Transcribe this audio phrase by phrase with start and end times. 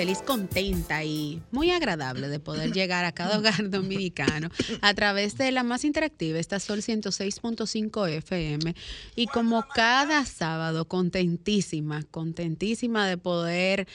[0.00, 4.48] feliz, contenta y muy agradable de poder llegar a cada hogar dominicano
[4.80, 8.74] a través de la más interactiva, esta Sol 106.5 FM.
[9.14, 13.86] Y como cada sábado, contentísima, contentísima de poder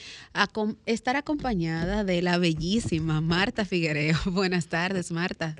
[0.84, 4.16] estar acompañada de la bellísima Marta Figuereo.
[4.26, 5.56] Buenas tardes, Marta.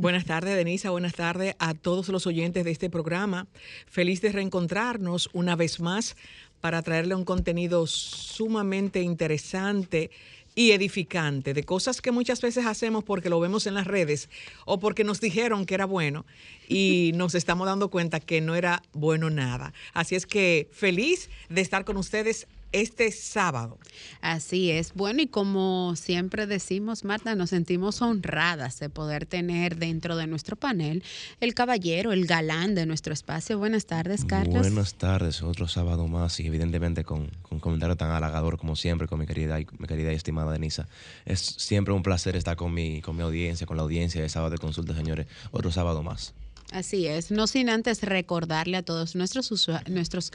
[0.00, 0.90] Buenas tardes, Denisa.
[0.90, 3.48] Buenas tardes a todos los oyentes de este programa.
[3.88, 6.14] Feliz de reencontrarnos una vez más
[6.60, 10.10] para traerle un contenido sumamente interesante
[10.54, 14.28] y edificante de cosas que muchas veces hacemos porque lo vemos en las redes
[14.64, 16.26] o porque nos dijeron que era bueno
[16.68, 19.72] y nos estamos dando cuenta que no era bueno nada.
[19.92, 23.78] Así es que feliz de estar con ustedes este sábado.
[24.20, 24.94] Así es.
[24.94, 30.56] Bueno, y como siempre decimos, Marta, nos sentimos honradas de poder tener dentro de nuestro
[30.56, 31.02] panel
[31.40, 33.58] el caballero, el galán de nuestro espacio.
[33.58, 34.60] Buenas tardes, Carlos.
[34.60, 39.18] Buenas tardes, otro sábado más y evidentemente con, un comentario tan halagador como siempre con
[39.18, 40.88] mi querida y, mi querida y estimada Denisa.
[41.24, 44.50] Es siempre un placer estar con mi, con mi audiencia, con la audiencia de Sábado
[44.50, 45.26] de Consulta, señores.
[45.50, 46.34] Otro sábado más.
[46.70, 49.50] Así es, no sin antes recordarle a todos nuestros
[49.88, 50.32] nuestros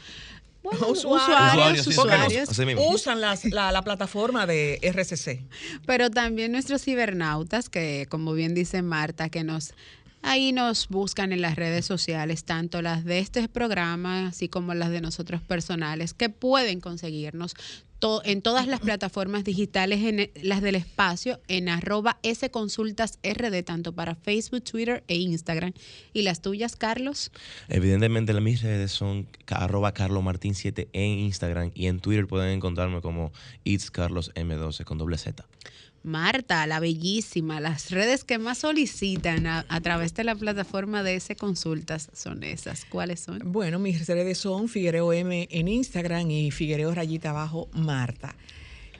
[0.88, 2.48] usuarios, usuarios,
[2.88, 5.44] usan la, plataforma de RCC.
[5.86, 9.74] Pero también nuestros cibernautas, que como bien dice Marta, que nos
[10.22, 14.90] ahí nos buscan en las redes sociales, tanto las de este programa, así como las
[14.90, 17.54] de nosotros personales, que pueden conseguirnos
[18.24, 24.14] en todas las plataformas digitales, en e, las del espacio, en arroba sconsultasrd, tanto para
[24.14, 25.72] Facebook, Twitter e Instagram.
[26.12, 27.32] ¿Y las tuyas, Carlos?
[27.68, 33.32] Evidentemente las mis redes son arroba carlomartin7 en Instagram y en Twitter pueden encontrarme como
[33.64, 35.46] It's Carlos M12 con doble Z.
[36.04, 41.34] Marta, la bellísima, las redes que más solicitan a, través de la plataforma de ese
[41.34, 42.84] consultas son esas.
[42.84, 43.40] ¿Cuáles son?
[43.44, 48.36] Bueno, mis redes son Figuereo M en Instagram y Figuereo Rayita Abajo Marta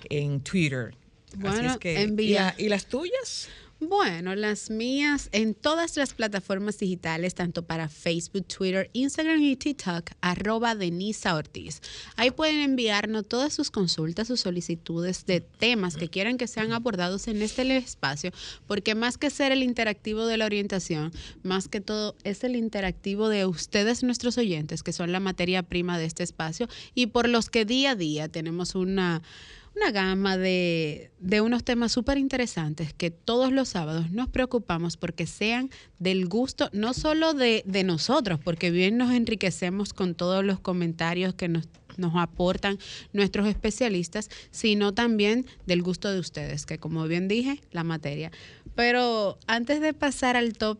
[0.09, 0.95] en Twitter.
[1.37, 2.55] Bueno, envía.
[2.57, 3.49] ¿Y las tuyas?
[3.89, 10.11] Bueno, las mías en todas las plataformas digitales, tanto para Facebook, Twitter, Instagram y TikTok,
[10.23, 11.83] arroba Denisa Ortiz.
[12.17, 17.29] Ahí pueden enviarnos todas sus consultas, sus solicitudes de temas que quieran que sean abordados
[17.29, 18.31] en este espacio,
[18.67, 21.13] porque más que ser el interactivo de la orientación,
[21.43, 25.99] más que todo es el interactivo de ustedes, nuestros oyentes, que son la materia prima
[25.99, 29.23] de este espacio y por los que día a día tenemos una
[29.77, 31.11] una gama de,
[31.43, 36.95] unos temas súper interesantes que todos los sábados nos preocupamos porque sean del gusto no
[36.95, 42.79] solo de, nosotros, porque bien nos enriquecemos con todos los comentarios que nos, nos aportan
[43.13, 48.31] nuestros especialistas, sino también del gusto de ustedes, que como bien dije, la materia.
[48.75, 50.79] Pero antes de pasar al top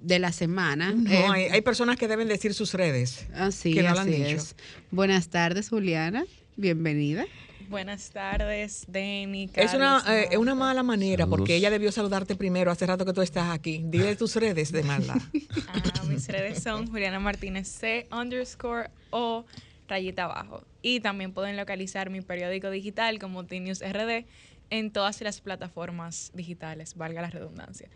[0.00, 0.92] de la semana.
[0.92, 3.26] No, eh, hay, personas que deben decir sus redes.
[3.34, 4.54] Así, que no así es.
[4.90, 6.26] Buenas tardes, Juliana.
[6.56, 7.24] Bienvenida.
[7.74, 9.50] Buenas tardes, Denny.
[9.52, 13.20] es una, eh, una mala manera porque ella debió saludarte primero hace rato que tú
[13.20, 13.82] estás aquí.
[13.84, 15.16] Dile tus redes de maldad.
[15.66, 19.44] ah, mis redes son Juliana Martínez C underscore o
[19.88, 20.62] rayita abajo.
[20.82, 24.24] Y también pueden localizar mi periódico digital como T-News RD
[24.70, 27.88] en todas las plataformas digitales, valga la redundancia.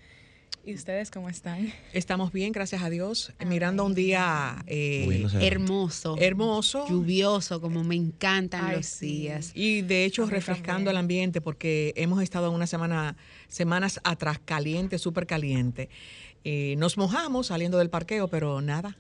[0.65, 1.73] ¿Y ustedes cómo están?
[1.93, 3.33] Estamos bien, gracias a Dios.
[3.47, 6.17] Mirando un día eh, hermoso.
[6.19, 6.87] Hermoso.
[6.89, 9.53] Lluvioso, como me encantan los días.
[9.55, 13.17] Y de hecho refrescando el ambiente porque hemos estado en una semana,
[13.49, 15.89] semanas atrás caliente, súper caliente.
[16.45, 18.97] Eh, nos mojamos saliendo del parqueo, pero nada,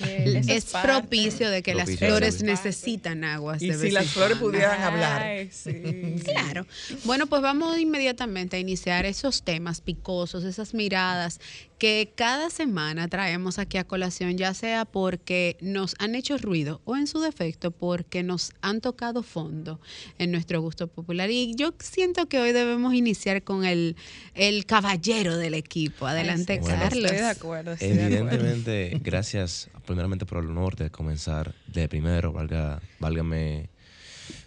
[0.00, 3.62] es, propicio de que las flores necesitan aguas.
[3.62, 5.46] Y si las flores pudieran hablar.
[6.24, 6.66] claro.
[7.04, 11.40] Bueno, pues vamos inmediatamente a iniciar esos temas picosos, esas miradas
[11.78, 16.96] que cada semana traemos aquí a colación, ya sea porque nos han hecho ruido o
[16.96, 19.80] en su defecto porque nos han tocado fondo
[20.18, 21.30] en nuestro gusto popular.
[21.30, 23.96] Y yo siento que hoy debemos iniciar con el,
[24.34, 26.06] el caballero del equipo.
[26.06, 27.04] Adelante, Carlos.
[27.04, 27.76] Estoy de acuerdo.
[27.78, 33.70] Evidentemente, gracias primeramente por el honor de comenzar de primero, valga, válgame,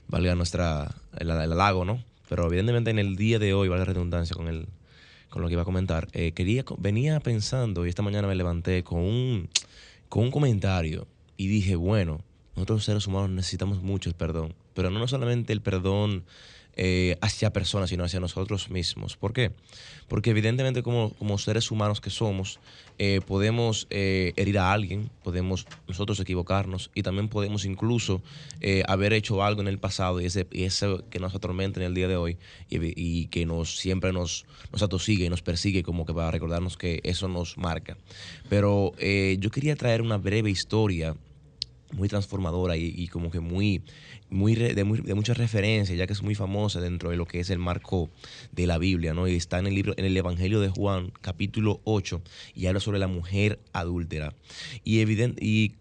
[0.07, 2.04] valga nuestra, el, halago, ¿no?
[2.30, 4.68] Pero evidentemente en el día de hoy, valga redundancia con el
[5.31, 8.83] con lo que iba a comentar, eh, quería, venía pensando y esta mañana me levanté
[8.83, 9.50] con un,
[10.10, 11.07] con un comentario
[11.38, 12.19] y dije, bueno,
[12.56, 16.25] nosotros seres humanos necesitamos mucho el perdón, pero no solamente el perdón
[16.77, 19.18] eh, hacia personas, sino hacia nosotros mismos.
[19.18, 19.51] ¿Por qué?
[20.07, 22.59] Porque evidentemente como, como seres humanos que somos,
[22.97, 28.21] eh, podemos eh, herir a alguien, podemos nosotros equivocarnos y también podemos incluso
[28.88, 31.94] haber hecho algo en el pasado y ese, y eso que nos atormenta en el
[31.94, 32.38] día de hoy
[32.69, 37.01] y, que nos siempre nos, nos atosigue y nos persigue como que para recordarnos que
[37.03, 37.97] eso nos marca.
[38.50, 41.15] Pero yo quería traer una breve historia
[41.94, 43.82] muy transformadora y, como que muy,
[44.30, 47.40] muy, de, muy- de mucha referencia, ya que es muy famosa dentro de lo que
[47.40, 48.10] es el marco
[48.52, 49.28] de la Biblia, ¿no?
[49.28, 52.22] Y está en el libro, en el Evangelio de Juan, capítulo 8,
[52.56, 54.34] y habla sobre la mujer adúltera.
[54.84, 55.74] Y evidente, y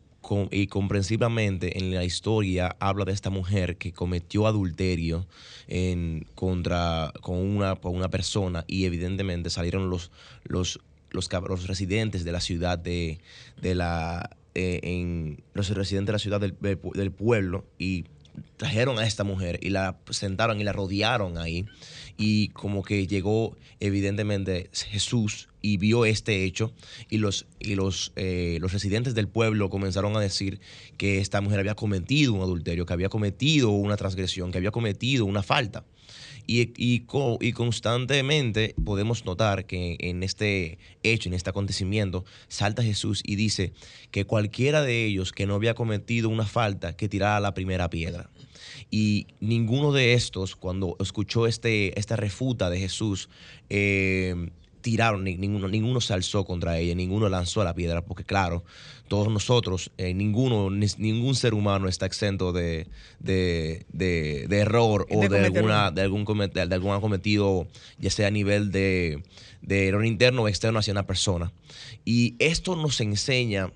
[0.50, 5.26] y comprensiblemente en la historia habla de esta mujer que cometió adulterio
[5.66, 10.10] en, contra con una, con una persona y evidentemente salieron los,
[10.44, 10.78] los,
[11.10, 13.18] los, los residentes de la ciudad de,
[13.60, 18.04] de la eh, en los residentes de la ciudad del, del pu- del pueblo y
[18.56, 21.66] trajeron a esta mujer y la sentaron y la rodearon ahí.
[22.16, 26.72] Y como que llegó evidentemente Jesús y vio este hecho
[27.08, 30.60] y los y los eh, los residentes del pueblo comenzaron a decir
[30.96, 35.24] que esta mujer había cometido un adulterio que había cometido una transgresión que había cometido
[35.26, 35.84] una falta
[36.46, 37.06] y, y,
[37.40, 43.72] y constantemente podemos notar que en este hecho, en este acontecimiento, salta Jesús y dice
[44.10, 48.30] que cualquiera de ellos que no había cometido una falta, que tirara la primera piedra.
[48.90, 53.28] Y ninguno de estos, cuando escuchó este, esta refuta de Jesús,
[53.68, 54.50] eh,
[54.80, 58.64] tiraron, ni- ninguno, ninguno se alzó contra ella, ninguno lanzó la piedra, porque claro,
[59.08, 62.86] todos nosotros, eh, ninguno, ni- ningún ser humano está exento de,
[63.18, 67.66] de, de- de error o De alguna, de, algún de algún acometido,
[67.98, 69.22] ya sea a nivel de,
[69.62, 71.52] de error interno o externo hacia una persona.
[72.04, 73.72] Y esto nos enseña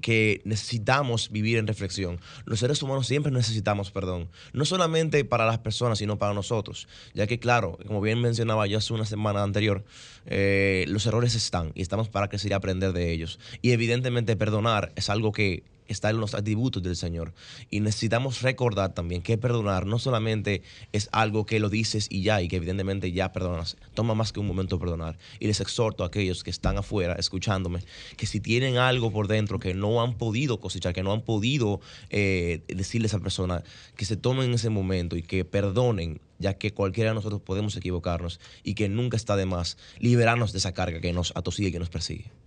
[0.00, 2.20] que necesitamos vivir en reflexión.
[2.44, 7.26] Los seres humanos siempre necesitamos perdón, no solamente para las personas, sino para nosotros, ya
[7.26, 9.84] que claro, como bien mencionaba yo hace una semana anterior,
[10.26, 13.38] eh, los errores están y estamos para crecer y aprender de ellos.
[13.62, 17.34] Y evidentemente perdonar es algo que está en los atributos del Señor.
[17.70, 22.40] Y necesitamos recordar también que perdonar no solamente es algo que lo dices y ya,
[22.42, 23.76] y que evidentemente ya perdonas.
[23.94, 25.18] Toma más que un momento perdonar.
[25.38, 27.80] Y les exhorto a aquellos que están afuera escuchándome,
[28.16, 31.80] que si tienen algo por dentro que no han podido cosechar, que no han podido
[32.10, 33.62] eh, decirles a esa persona,
[33.96, 38.40] que se tomen ese momento y que perdonen, ya que cualquiera de nosotros podemos equivocarnos
[38.62, 41.78] y que nunca está de más liberarnos de esa carga que nos atosiga y que
[41.78, 42.43] nos persigue.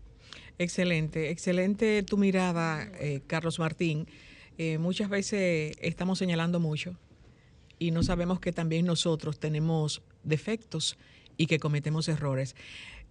[0.60, 4.08] Excelente, excelente tu mirada, eh, Carlos Martín.
[4.58, 6.96] Eh, muchas veces estamos señalando mucho
[7.78, 10.98] y no sabemos que también nosotros tenemos defectos
[11.38, 12.56] y que cometemos errores.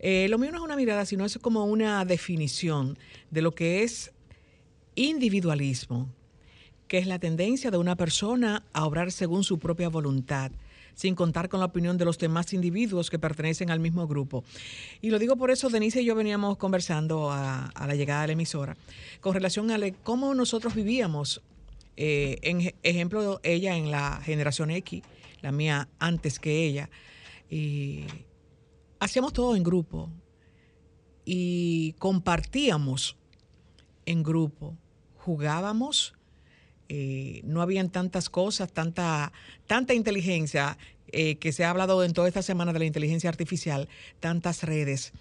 [0.01, 2.99] Eh, lo mío no es una mirada, sino es como una definición
[3.31, 4.11] de lo que es
[4.97, 6.13] individualismo,
[6.89, 10.51] que es la tendencia de una persona a obrar según su propia voluntad,
[10.97, 14.43] sin contar con la opinión de los demás individuos que pertenecen al mismo grupo.
[15.01, 18.33] Y lo digo por eso, Denise y yo veníamos conversando a, la llegada de la
[18.33, 18.77] emisora
[19.21, 21.41] con relación a cómo nosotros vivíamos.
[21.99, 25.03] Eh, en ej- ejemplo, ella en la generación X,
[25.43, 26.91] la mía antes que ella,
[28.99, 30.11] hacíamos todo en grupo
[31.25, 33.17] y compartíamos
[34.07, 34.77] en grupo,
[35.17, 36.15] jugábamos,
[36.89, 39.33] eh, no habían tantas cosas, tanta,
[39.67, 40.77] tanta inteligencia,
[41.13, 43.89] eh, que se ha hablado en toda esta semana de la inteligencia artificial,
[44.21, 45.13] tantas redes.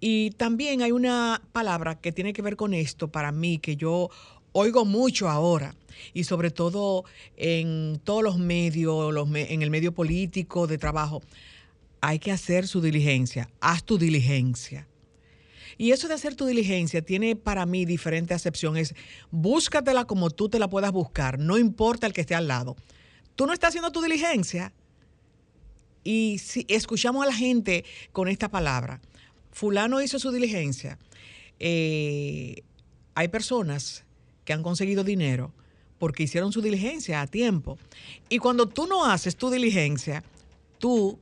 [0.00, 4.10] Y también hay una palabra que tiene que ver con esto para mí, que yo
[4.52, 5.74] oigo mucho ahora,
[6.14, 7.04] y sobre todo
[7.36, 11.22] en todos los medios, los me- en el medio político, de trabajo,
[12.00, 14.87] hay que hacer su diligencia, haz tu diligencia.
[15.78, 18.76] Y eso de hacer tu diligencia tiene para mí diferente acepción.
[18.76, 18.94] Es
[19.30, 22.76] búscatela como tú te la puedas buscar, no importa el que esté al lado.
[23.36, 24.72] Tú no estás haciendo tu diligencia.
[26.02, 29.00] Y si escuchamos a la gente con esta palabra,
[29.52, 30.98] fulano hizo su diligencia.
[31.60, 32.62] Eh,
[33.14, 34.04] hay personas
[34.44, 35.52] que han conseguido dinero
[35.98, 37.78] porque hicieron su diligencia a tiempo.
[38.28, 40.24] Y cuando tú no haces tu diligencia,
[40.78, 41.18] tú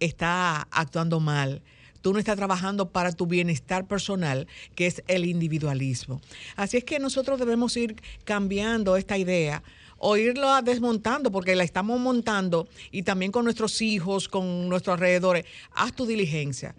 [0.00, 1.62] estás actuando mal.
[2.02, 6.20] Tú no estás trabajando para tu bienestar personal, que es el individualismo.
[6.56, 9.62] Así es que nosotros debemos ir cambiando esta idea
[9.98, 15.46] o irla desmontando, porque la estamos montando y también con nuestros hijos, con nuestros alrededores.
[15.70, 16.74] Haz tu diligencia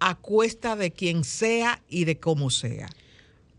[0.00, 2.88] a cuesta de quien sea y de cómo sea.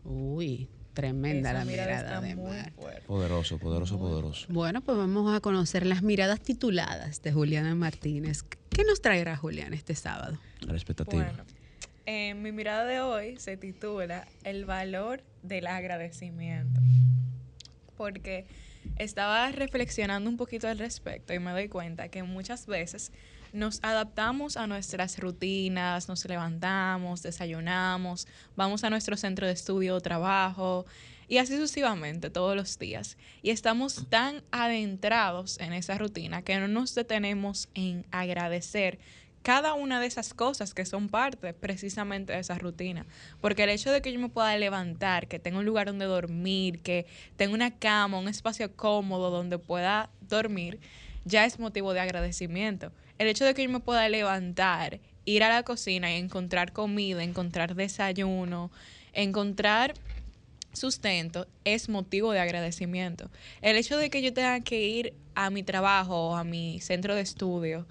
[0.04, 2.72] Uy, tremenda Esa la mirada de muy Mar.
[2.72, 3.02] fuerte.
[3.06, 4.46] Poderoso, poderoso, poderoso.
[4.50, 8.44] Bueno, pues vamos a conocer las miradas tituladas de Juliana Martínez.
[8.70, 10.38] ¿Qué nos traerá Juliana este sábado?
[10.62, 11.24] A la expectativa.
[11.24, 11.44] Bueno,
[12.06, 16.80] eh, mi mirada de hoy se titula El valor del agradecimiento.
[17.96, 18.46] Porque
[18.96, 23.12] estaba reflexionando un poquito al respecto y me doy cuenta que muchas veces
[23.52, 30.00] nos adaptamos a nuestras rutinas, nos levantamos, desayunamos, vamos a nuestro centro de estudio o
[30.00, 30.86] trabajo
[31.28, 33.16] y así sucesivamente todos los días.
[33.42, 38.98] Y estamos tan adentrados en esa rutina que no nos detenemos en agradecer
[39.42, 43.06] cada una de esas cosas que son parte precisamente de esa rutina.
[43.40, 46.80] Porque el hecho de que yo me pueda levantar, que tenga un lugar donde dormir,
[46.80, 47.06] que
[47.36, 50.78] tenga una cama, un espacio cómodo donde pueda dormir,
[51.24, 52.92] ya es motivo de agradecimiento.
[53.18, 57.22] El hecho de que yo me pueda levantar, ir a la cocina y encontrar comida,
[57.22, 58.70] encontrar desayuno,
[59.12, 59.94] encontrar
[60.72, 63.30] sustento es motivo de agradecimiento.
[63.60, 67.14] El hecho de que yo tenga que ir a mi trabajo o a mi centro
[67.14, 67.86] de estudio,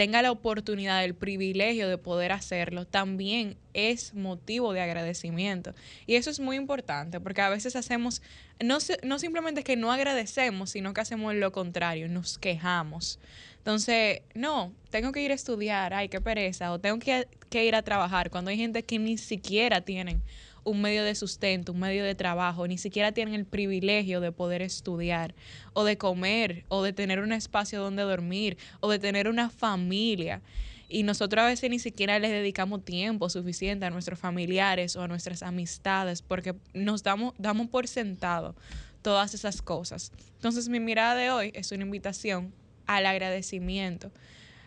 [0.00, 5.74] tenga la oportunidad, el privilegio de poder hacerlo, también es motivo de agradecimiento.
[6.06, 8.22] Y eso es muy importante, porque a veces hacemos,
[8.60, 13.18] no, no simplemente es que no agradecemos, sino que hacemos lo contrario, nos quejamos.
[13.58, 17.74] Entonces, no, tengo que ir a estudiar, ay, qué pereza, o tengo que, que ir
[17.74, 20.22] a trabajar, cuando hay gente que ni siquiera tienen
[20.64, 24.62] un medio de sustento, un medio de trabajo, ni siquiera tienen el privilegio de poder
[24.62, 25.34] estudiar
[25.72, 30.42] o de comer o de tener un espacio donde dormir o de tener una familia.
[30.88, 35.08] Y nosotros a veces ni siquiera les dedicamos tiempo suficiente a nuestros familiares o a
[35.08, 38.56] nuestras amistades porque nos damos, damos por sentado
[39.02, 40.12] todas esas cosas.
[40.34, 42.52] Entonces mi mirada de hoy es una invitación
[42.86, 44.10] al agradecimiento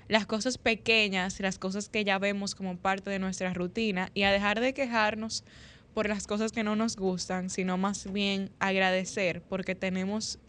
[0.08, 4.32] las cosas pequeñas, las cosas que ya vemos como parte de nuestra rutina y a
[4.32, 5.44] dejar de quejarnos
[5.94, 10.40] por las cosas que no nos gustan, sino más bien agradecer porque tenemos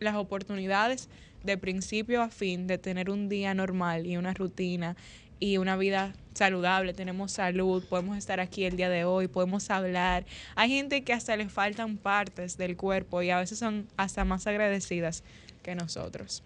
[0.00, 1.08] las oportunidades
[1.44, 4.96] de principio a fin de tener un día normal y una rutina
[5.38, 10.26] y una vida saludable, tenemos salud, podemos estar aquí el día de hoy, podemos hablar.
[10.54, 14.46] Hay gente que hasta le faltan partes del cuerpo y a veces son hasta más
[14.46, 15.24] agradecidas
[15.62, 16.42] que nosotros.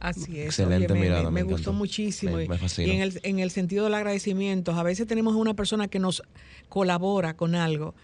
[0.00, 0.46] Así es.
[0.46, 1.30] Excelente mirada.
[1.30, 2.40] Me, gustó muchísimo.
[2.40, 6.22] y en el, en el sentido del agradecimiento, a veces tenemos una persona que nos
[6.68, 7.94] colabora con algo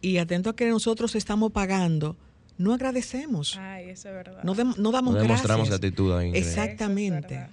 [0.00, 2.16] y atento a que nosotros estamos pagando,
[2.58, 3.56] no agradecemos.
[3.58, 4.42] Ay, eso es verdad.
[4.42, 6.32] No, no damos no demostramos actitud ahí.
[6.34, 7.46] Exactamente.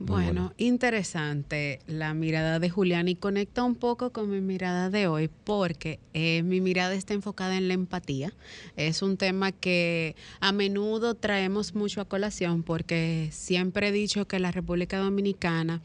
[0.00, 5.30] Bueno, interesante la mirada de Julián y conecta un poco con mi mirada de hoy
[5.44, 8.32] porque eh, mi mirada está enfocada en la empatía.
[8.76, 14.40] Es un tema que a menudo traemos mucho a colación porque siempre he dicho que
[14.40, 15.80] la República Dominicana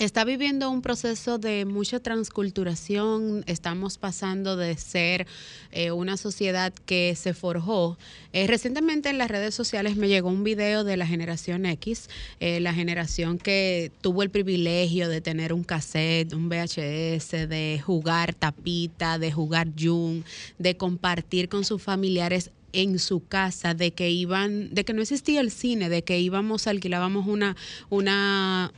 [0.00, 3.44] está viviendo un proceso de mucha transculturación.
[3.46, 5.26] Estamos pasando de ser
[5.72, 7.98] eh, una sociedad que se forjó.
[8.32, 12.08] Eh, recientemente en las redes sociales me llegó un video de la generación X,
[12.40, 18.32] eh, la generación que tuvo el privilegio de tener un cassette, un VHS, de jugar
[18.32, 20.22] tapita, de jugar Jung,
[20.58, 25.42] de compartir con sus familiares en su casa, de que iban, de que no existía
[25.42, 27.56] el cine, de que íbamos, alquilábamos una,
[27.90, 28.72] una,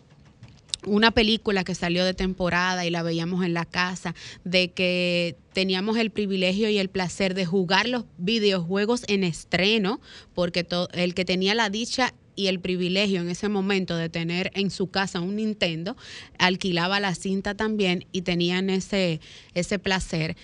[0.86, 5.96] una película que salió de temporada y la veíamos en la casa, de que teníamos
[5.96, 10.00] el privilegio y el placer de jugar los videojuegos en estreno,
[10.34, 14.70] porque el que tenía la dicha y el privilegio en ese momento de tener en
[14.70, 15.96] su casa un Nintendo,
[16.38, 19.20] alquilaba la cinta también y tenían ese,
[19.54, 20.36] ese placer.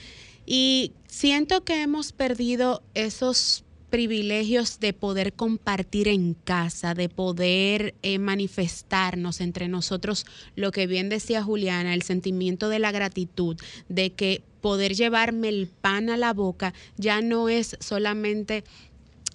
[0.45, 8.19] Y siento que hemos perdido esos privilegios de poder compartir en casa, de poder eh,
[8.19, 10.27] manifestarnos entre nosotros.
[10.57, 13.57] Lo que bien decía Juliana, el sentimiento de la gratitud,
[13.89, 18.65] de que poder llevarme el pan a la boca ya no es solamente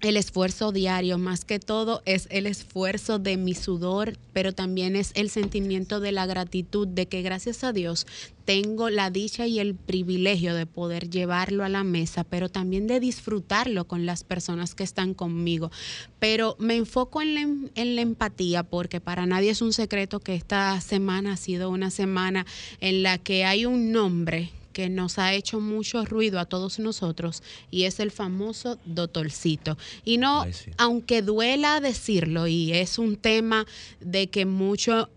[0.03, 5.11] el esfuerzo diario, más que todo es el esfuerzo de mi sudor, pero también es
[5.15, 8.05] el sentimiento de la gratitud de que gracias a Dios
[8.43, 12.99] tengo la dicha y el privilegio de poder llevarlo a la mesa, pero también de
[12.99, 15.71] disfrutarlo con las personas que están conmigo.
[16.19, 20.35] Pero me enfoco en la, en la empatía porque para nadie es un secreto que
[20.35, 22.45] esta semana ha sido una semana
[22.81, 27.43] en la que hay un nombre que nos ha hecho mucho ruido a todos nosotros
[27.71, 29.77] y es el famoso doctorcito.
[30.03, 30.45] Y no,
[30.77, 33.65] aunque duela decirlo, y es un tema
[34.01, 35.09] de que mucho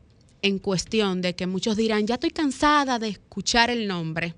[0.43, 4.35] en cuestión, de que muchos dirán, ya estoy cansada de escuchar el nombre.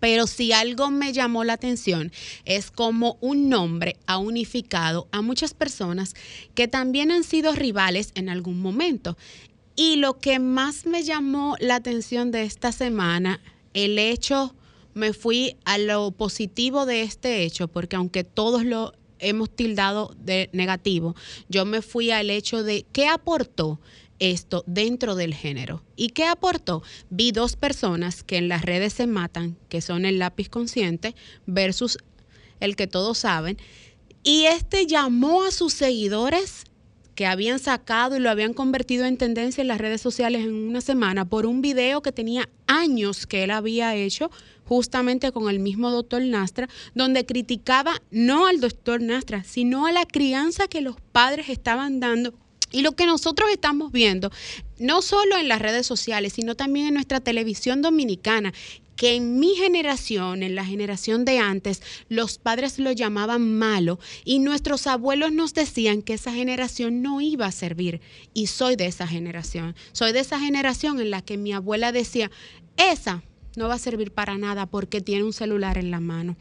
[0.00, 2.10] Pero si algo me llamó la atención
[2.46, 6.14] es como un nombre ha unificado a muchas personas
[6.54, 9.16] que también han sido rivales en algún momento.
[9.76, 13.40] Y lo que más me llamó la atención de esta semana
[13.74, 14.54] el hecho,
[14.94, 20.50] me fui a lo positivo de este hecho, porque aunque todos lo hemos tildado de
[20.52, 21.14] negativo,
[21.48, 23.80] yo me fui al hecho de qué aportó
[24.18, 25.82] esto dentro del género.
[25.96, 26.82] ¿Y qué aportó?
[27.08, 31.14] Vi dos personas que en las redes se matan, que son el lápiz consciente
[31.46, 31.98] versus
[32.60, 33.56] el que todos saben,
[34.22, 36.64] y este llamó a sus seguidores
[37.20, 40.80] que habían sacado y lo habían convertido en tendencia en las redes sociales en una
[40.80, 44.30] semana por un video que tenía años que él había hecho
[44.64, 50.06] justamente con el mismo doctor Nastra, donde criticaba no al doctor Nastra, sino a la
[50.06, 52.32] crianza que los padres estaban dando.
[52.72, 54.30] Y lo que nosotros estamos viendo
[54.78, 58.54] no solo en las redes sociales, sino también en nuestra televisión dominicana,
[59.00, 61.80] que en mi generación, en la generación de antes,
[62.10, 67.46] los padres lo llamaban malo y nuestros abuelos nos decían que esa generación no iba
[67.46, 68.02] a servir.
[68.34, 69.74] Y soy de esa generación.
[69.92, 72.30] Soy de esa generación en la que mi abuela decía,
[72.76, 73.22] esa
[73.56, 76.36] no va a servir para nada porque tiene un celular en la mano.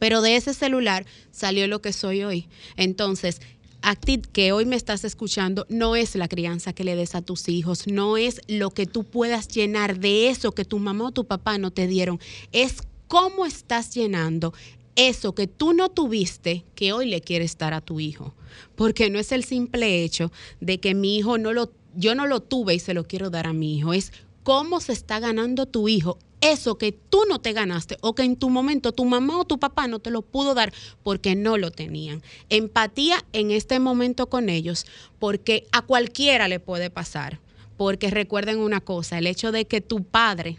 [0.00, 2.48] Pero de ese celular salió lo que soy hoy.
[2.76, 3.40] Entonces,
[3.86, 7.22] a ti que hoy me estás escuchando, no es la crianza que le des a
[7.22, 11.12] tus hijos, no es lo que tú puedas llenar de eso que tu mamá o
[11.12, 12.18] tu papá no te dieron,
[12.50, 14.52] es cómo estás llenando
[14.96, 18.34] eso que tú no tuviste que hoy le quieres dar a tu hijo.
[18.74, 22.40] Porque no es el simple hecho de que mi hijo no lo, yo no lo
[22.40, 24.12] tuve y se lo quiero dar a mi hijo, es
[24.42, 26.18] cómo se está ganando tu hijo
[26.52, 29.58] eso que tú no te ganaste o que en tu momento tu mamá o tu
[29.58, 30.72] papá no te lo pudo dar
[31.02, 32.22] porque no lo tenían.
[32.48, 34.86] Empatía en este momento con ellos
[35.18, 37.40] porque a cualquiera le puede pasar.
[37.76, 40.56] Porque recuerden una cosa, el hecho de que tu padre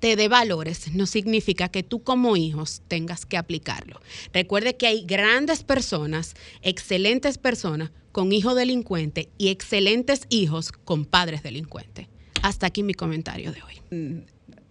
[0.00, 4.00] te dé valores no significa que tú como hijos tengas que aplicarlo.
[4.32, 11.42] Recuerde que hay grandes personas, excelentes personas con hijos delincuentes y excelentes hijos con padres
[11.42, 12.08] delincuentes.
[12.42, 14.24] Hasta aquí mi comentario de hoy.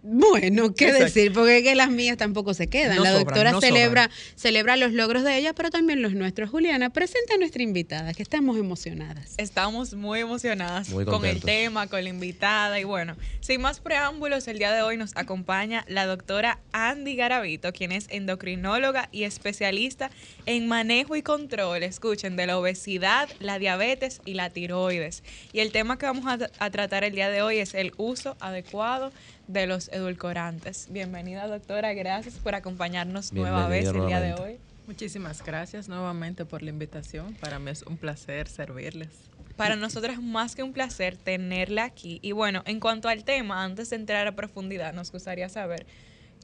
[0.03, 3.03] Bueno, qué decir, porque es que las mías tampoco se quedan.
[3.03, 6.49] la doctora celebra, celebra los logros de ella, pero también los nuestros.
[6.49, 9.35] Juliana, presenta a nuestra invitada, que estamos emocionadas.
[9.37, 12.79] Estamos muy emocionadas con el tema, con la invitada.
[12.79, 17.71] Y bueno, sin más preámbulos, el día de hoy nos acompaña la doctora Andy Garavito,
[17.71, 20.09] quien es endocrinóloga y especialista
[20.47, 25.23] en manejo y control, escuchen, de la obesidad, la diabetes y la tiroides.
[25.53, 28.35] Y el tema que vamos a, a tratar el día de hoy es el uso
[28.39, 29.11] adecuado
[29.51, 30.87] de los edulcorantes.
[30.89, 34.57] Bienvenida doctora, gracias por acompañarnos nueva vez el día de hoy.
[34.87, 37.33] Muchísimas gracias nuevamente por la invitación.
[37.35, 39.09] Para mí es un placer servirles.
[39.57, 42.19] Para nosotros es más que un placer tenerla aquí.
[42.21, 45.85] Y bueno, en cuanto al tema, antes de entrar a profundidad, nos gustaría saber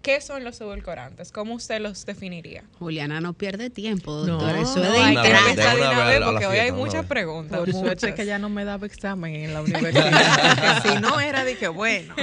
[0.02, 1.32] ¿Qué son los edulcorantes?
[1.32, 2.64] ¿Cómo usted los definiría?
[2.80, 4.54] Juliana no pierde tiempo, doctora.
[4.54, 7.60] No, Eso es de hay que empezar de una vez porque hoy hay muchas preguntas.
[7.60, 10.82] Por suerte que ya no me daba examen en la universidad.
[10.82, 12.16] porque si no era de que bueno.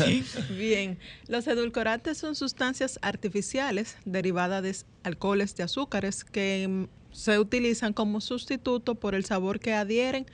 [0.56, 7.92] Bien, los edulcorantes son sustancias artificiales derivadas de alcoholes de azúcares que mm, se utilizan
[7.92, 10.26] como sustituto por el sabor que adhieren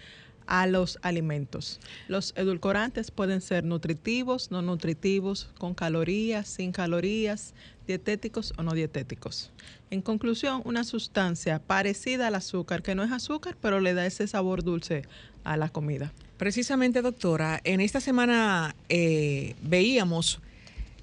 [0.49, 1.79] a los alimentos.
[2.09, 7.55] Los edulcorantes pueden ser nutritivos, no nutritivos, con calorías, sin calorías,
[7.87, 9.51] dietéticos o no dietéticos.
[9.91, 14.27] En conclusión, una sustancia parecida al azúcar, que no es azúcar, pero le da ese
[14.27, 15.05] sabor dulce
[15.45, 16.13] a la comida.
[16.39, 20.41] Precisamente, doctora, en esta semana eh, veíamos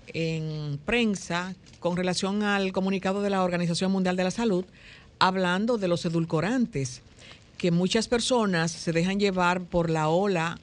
[0.08, 4.66] en prensa con relación al comunicado de la Organización Mundial de la Salud
[5.20, 7.02] hablando de los edulcorantes
[7.58, 10.60] que muchas personas se dejan llevar por la ola,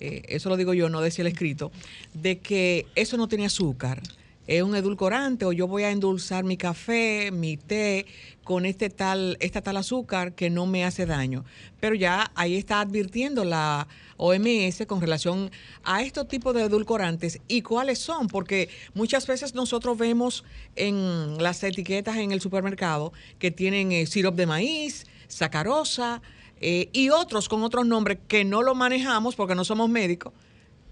[0.00, 1.72] eh, eso lo digo yo, no decía el escrito,
[2.14, 4.02] de que eso no tiene azúcar,
[4.46, 8.06] es un edulcorante o yo voy a endulzar mi café, mi té
[8.44, 11.44] con este tal, esta tal azúcar que no me hace daño.
[11.80, 15.50] Pero ya ahí está advirtiendo la OMS con relación
[15.82, 20.44] a estos tipos de edulcorantes y cuáles son, porque muchas veces nosotros vemos
[20.76, 26.22] en las etiquetas en el supermercado que tienen eh, de maíz, sacarosa,
[26.60, 30.32] eh, y otros con otros nombres que no lo manejamos porque no somos médicos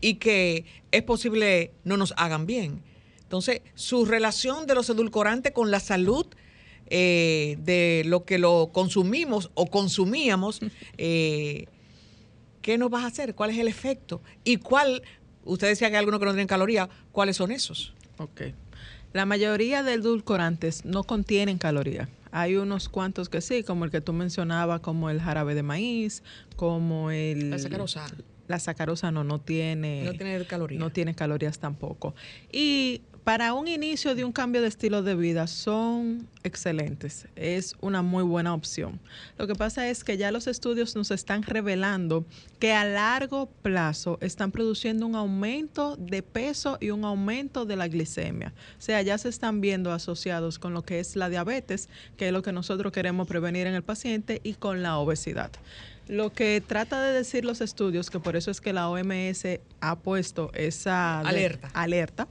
[0.00, 2.83] y que es posible no nos hagan bien.
[3.22, 6.27] Entonces, su relación de los edulcorantes con la salud
[6.87, 10.61] eh, de lo que lo consumimos o consumíamos,
[10.98, 11.66] eh,
[12.61, 13.35] ¿qué nos vas a hacer?
[13.35, 14.20] ¿Cuál es el efecto?
[14.44, 15.03] ¿Y cuál,
[15.44, 17.94] usted decía que hay algunos que no tienen calorías, cuáles son esos?
[18.18, 18.42] Ok.
[19.14, 22.09] La mayoría de edulcorantes no contienen calorías.
[22.37, 26.25] Hay unos cuantos que sí, como el que tú mencionabas, como el jarabe de maíz,
[26.57, 27.51] como el...
[27.51, 28.07] La sacarosa.
[28.49, 30.03] La sacarosa no, no tiene...
[30.03, 30.81] No tiene calorías.
[30.81, 32.16] No tiene calorías tampoco.
[32.51, 37.27] Y para un inicio de un cambio de estilo de vida son excelentes.
[37.37, 39.01] Es una muy buena opción.
[39.39, 42.27] Lo que pasa es que ya los estudios nos están revelando
[42.59, 47.89] que a largo plazo están produciendo un aumento de peso y un aumento de la
[47.89, 48.53] glicemia.
[48.79, 52.33] O sea, ya se están viendo asociados con lo que es la diabetes, que es
[52.33, 55.51] lo que nosotros queremos prevenir en el paciente, y con la obesidad.
[56.09, 59.47] Lo que trata de decir los estudios, que por eso es que la OMS
[59.81, 62.29] ha puesto esa alerta, alerta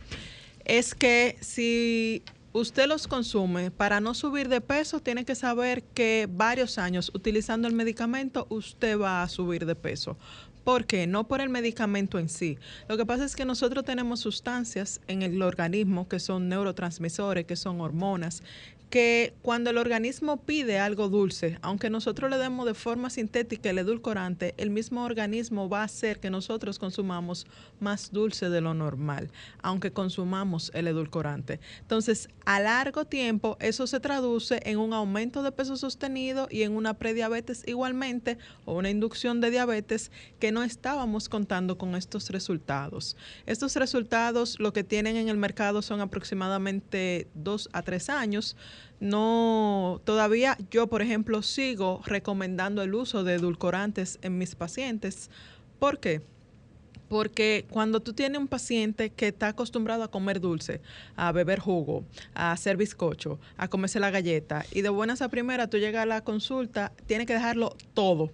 [0.65, 2.23] es que si
[2.53, 7.67] usted los consume para no subir de peso, tiene que saber que varios años utilizando
[7.67, 10.17] el medicamento usted va a subir de peso.
[10.63, 11.07] ¿Por qué?
[11.07, 12.57] No por el medicamento en sí.
[12.87, 17.57] Lo que pasa es que nosotros tenemos sustancias en el organismo que son neurotransmisores, que
[17.57, 18.43] son hormonas,
[18.93, 23.79] que cuando el organismo pide algo dulce, aunque nosotros le demos de forma sintética el
[23.79, 27.47] edulcorante, el mismo organismo va a hacer que nosotros consumamos
[27.79, 29.31] más dulce de lo normal,
[29.63, 31.59] aunque consumamos el edulcorante.
[31.79, 36.73] Entonces, a largo tiempo, eso se traduce en un aumento de peso sostenido y en
[36.73, 43.17] una prediabetes igualmente o una inducción de diabetes que no estábamos contando con estos resultados.
[43.47, 48.55] Estos resultados lo que tienen en el mercado son aproximadamente dos a tres años
[49.03, 55.29] no, todavía yo, por ejemplo, sigo recomendando el uso de edulcorantes en mis pacientes.
[55.77, 56.21] ¿Por qué?
[57.09, 60.79] Porque cuando tú tienes un paciente que está acostumbrado a comer dulce,
[61.17, 65.69] a beber jugo, a hacer bizcocho, a comerse la galleta, y de buenas a primera
[65.69, 68.31] tú llegas a la consulta, tiene que dejarlo todo.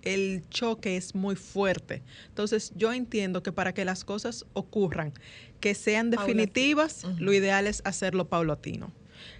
[0.00, 2.02] El choque es muy fuerte.
[2.28, 5.12] Entonces yo entiendo que para que las cosas ocurran,
[5.60, 8.92] que sean definitivas, lo ideal es hacerlo paulatino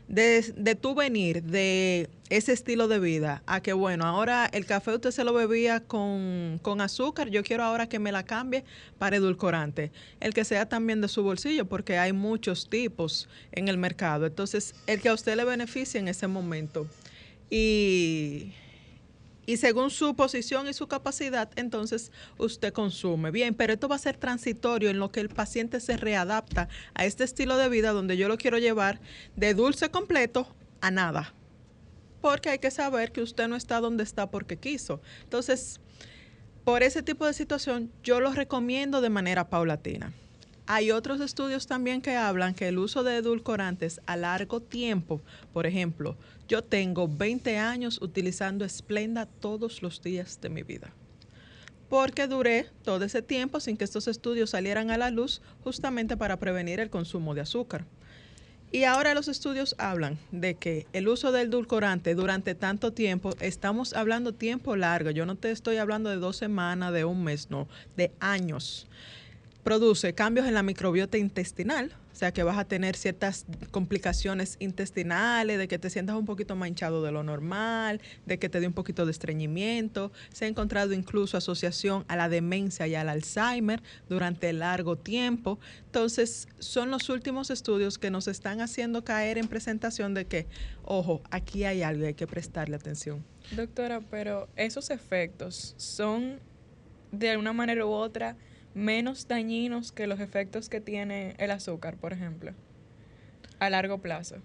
[0.09, 4.95] de, de tú venir de ese estilo de vida a que, bueno, ahora el café
[4.95, 8.65] usted se lo bebía con, con, azúcar, yo quiero ahora que me la cambie
[8.99, 9.93] para edulcorante.
[10.21, 14.27] El que sea también de su bolsillo, porque hay muchos tipos en el mercado.
[14.27, 16.87] Entonces, el que a usted le beneficie en ese momento.
[17.51, 18.53] Y
[19.47, 23.31] y según su posición y su capacidad, entonces usted consume.
[23.31, 27.07] Bien, pero esto va a ser transitorio en lo que el paciente se readapta a
[27.07, 29.01] este estilo de vida donde yo lo quiero llevar
[29.37, 31.33] de dulce completo a nada.
[32.21, 35.01] Porque hay que saber que usted no está donde está porque quiso.
[35.23, 35.81] Entonces,
[36.65, 40.13] por ese tipo de situación, yo lo recomiendo de manera paulatina.
[40.69, 45.21] Hay otros estudios también que hablan que el uso de edulcorantes a largo tiempo,
[45.53, 46.17] por ejemplo,
[46.49, 50.93] yo tengo 20 años utilizando Splenda todos los días de mi vida.
[51.89, 56.41] Porque duré todo ese tiempo sin que estos estudios salieran a la luz justamente para
[56.41, 57.85] prevenir el consumo de azúcar.
[58.73, 63.93] Y ahora los estudios hablan de que el uso del edulcorante durante tanto tiempo, estamos
[63.93, 67.69] hablando tiempo largo, yo no te estoy hablando de dos semanas, de un mes, no,
[67.97, 68.89] de años
[69.67, 75.59] produce cambios en la microbiota intestinal, o sea que vas a tener ciertas complicaciones intestinales,
[75.59, 78.75] de que te sientas un poquito manchado de lo normal, de que te dé un
[78.75, 80.13] poquito de estreñimiento.
[80.33, 85.59] Se ha encontrado incluso asociación a la demencia y al Alzheimer durante largo tiempo.
[85.87, 90.47] Entonces, son los últimos estudios que nos están haciendo caer en presentación de que,
[90.85, 93.25] ojo, aquí hay algo y hay que prestarle atención.
[93.51, 96.39] Doctora, pero esos efectos son
[97.11, 98.37] de alguna manera u otra
[98.77, 102.53] menos dañinos que los efectos que tiene el azúcar, por ejemplo,
[103.59, 104.37] a largo plazo.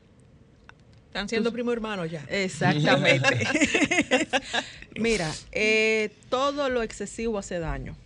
[1.08, 2.24] Están siendo primo hermano ya.
[2.30, 3.46] Exactamente.
[4.96, 7.98] Mira, eh, todo lo excesivo hace daño.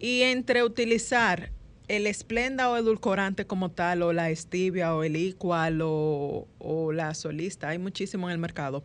[0.00, 1.50] Y entre utilizar
[1.86, 7.14] el esplenda o edulcorante como tal, o la stevia, o el equal, o, o la
[7.14, 8.82] solista, hay muchísimo en el mercado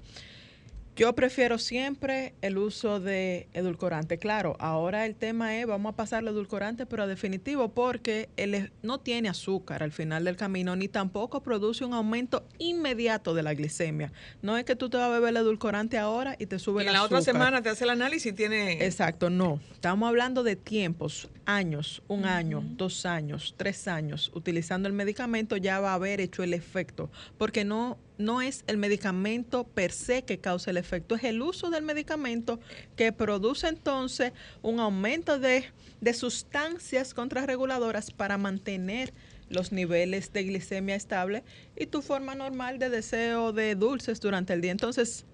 [0.96, 4.18] yo prefiero siempre el uso de edulcorante.
[4.18, 9.00] Claro, ahora el tema es, vamos a pasar el edulcorante, pero definitivo, porque él no
[9.00, 14.14] tiene azúcar al final del camino, ni tampoco produce un aumento inmediato de la glicemia.
[14.42, 16.86] No es que tú te vas a beber el edulcorante ahora y te sube y
[16.86, 18.86] la otra semana te hace el análisis y tiene...
[18.86, 19.60] Exacto, no.
[19.74, 25.80] Estamos hablando de tiempos, años, un año, dos años, tres años, utilizando el medicamento ya
[25.80, 30.40] va a haber hecho el efecto, porque no no es el medicamento per se que
[30.40, 32.60] causa el efecto, es el uso del medicamento
[32.96, 35.66] que produce entonces un aumento de,
[36.14, 39.14] sustancias contrarreguladoras para mantener
[39.50, 41.44] los niveles de glicemia estable
[41.76, 44.72] y tu forma normal de deseo de dulces durante el día.
[44.72, 45.26] Entonces,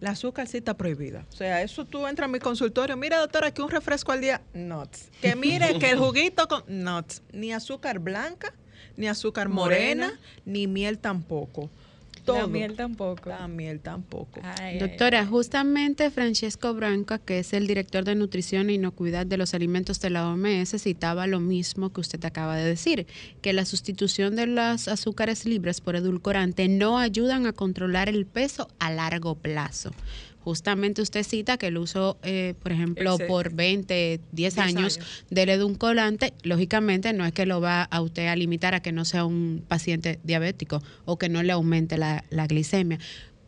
[0.00, 1.26] la azúcar sí está prohibida.
[1.30, 4.40] O sea, eso tú entras a mi consultorio, mira doctora, aquí un refresco al día,
[4.54, 5.10] nuts.
[5.20, 8.54] Que mire que el juguito con nuts, ni azúcar blanca,
[8.96, 10.18] ni azúcar morena.
[10.44, 11.70] ni miel tampoco.
[12.34, 13.30] La miel tampoco.
[13.30, 14.40] La miel tampoco.
[14.78, 20.00] Doctora, justamente Francesco Branca, que es el director de nutrición e inocuidad de los alimentos
[20.00, 23.06] de la OMS, citaba lo mismo que usted acaba de decir,
[23.40, 28.68] que la sustitución de los azúcares libres por edulcorante no ayudan a controlar el peso
[28.78, 29.92] a largo plazo
[30.48, 36.32] justamente usted cita que el uso, eh, por ejemplo, por 20, 10, años, del edulcorante,
[36.42, 39.62] lógicamente no es que lo va a usted a limitar a que no sea un
[39.68, 42.98] paciente diabético o que no le aumente la, la glicemia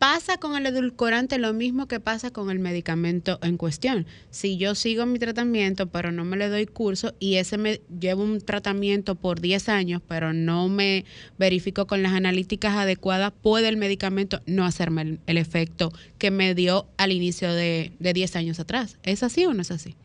[0.01, 4.07] Pasa con el edulcorante lo mismo que pasa con el medicamento en cuestión.
[4.31, 8.23] Si yo sigo mi tratamiento, pero no me le doy curso y ese me llevo
[8.23, 11.05] un tratamiento por 10 años, pero no me
[11.37, 16.87] verifico con las analíticas adecuadas, puede el medicamento no hacerme el, efecto que me dio
[16.97, 18.97] al inicio de, de 10 años atrás.
[19.03, 19.95] ¿Es así o no es así?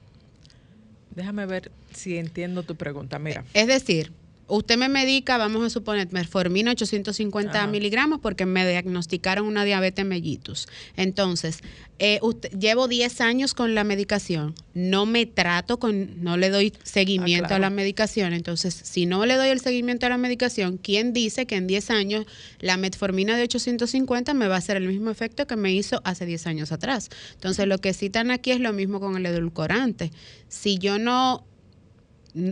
[1.14, 3.18] Déjame ver si entiendo tu pregunta.
[3.18, 3.46] Mira.
[3.54, 4.12] Es decir,
[4.48, 7.66] usted me medica, vamos a suponer, metformina 850 Ajá.
[7.66, 10.68] miligramos porque me diagnosticaron una diabetes mellitus.
[10.96, 11.59] Entonces,
[11.98, 16.72] eh, usted- llevo 10 años con la medicación, no me trato con, no le doy
[16.82, 17.64] seguimiento Ah, claro.
[17.64, 18.32] a la medicación.
[18.35, 21.90] Entonces, si no le doy el seguimiento a la medicación, ¿quién dice que en 10
[21.90, 22.26] años
[22.61, 26.26] la metformina de 850 me va a hacer el mismo efecto que me hizo hace
[26.26, 27.09] 10 años atrás?
[27.35, 30.12] Entonces, lo que citan aquí es lo mismo con el edulcorante.
[30.48, 31.44] Si yo no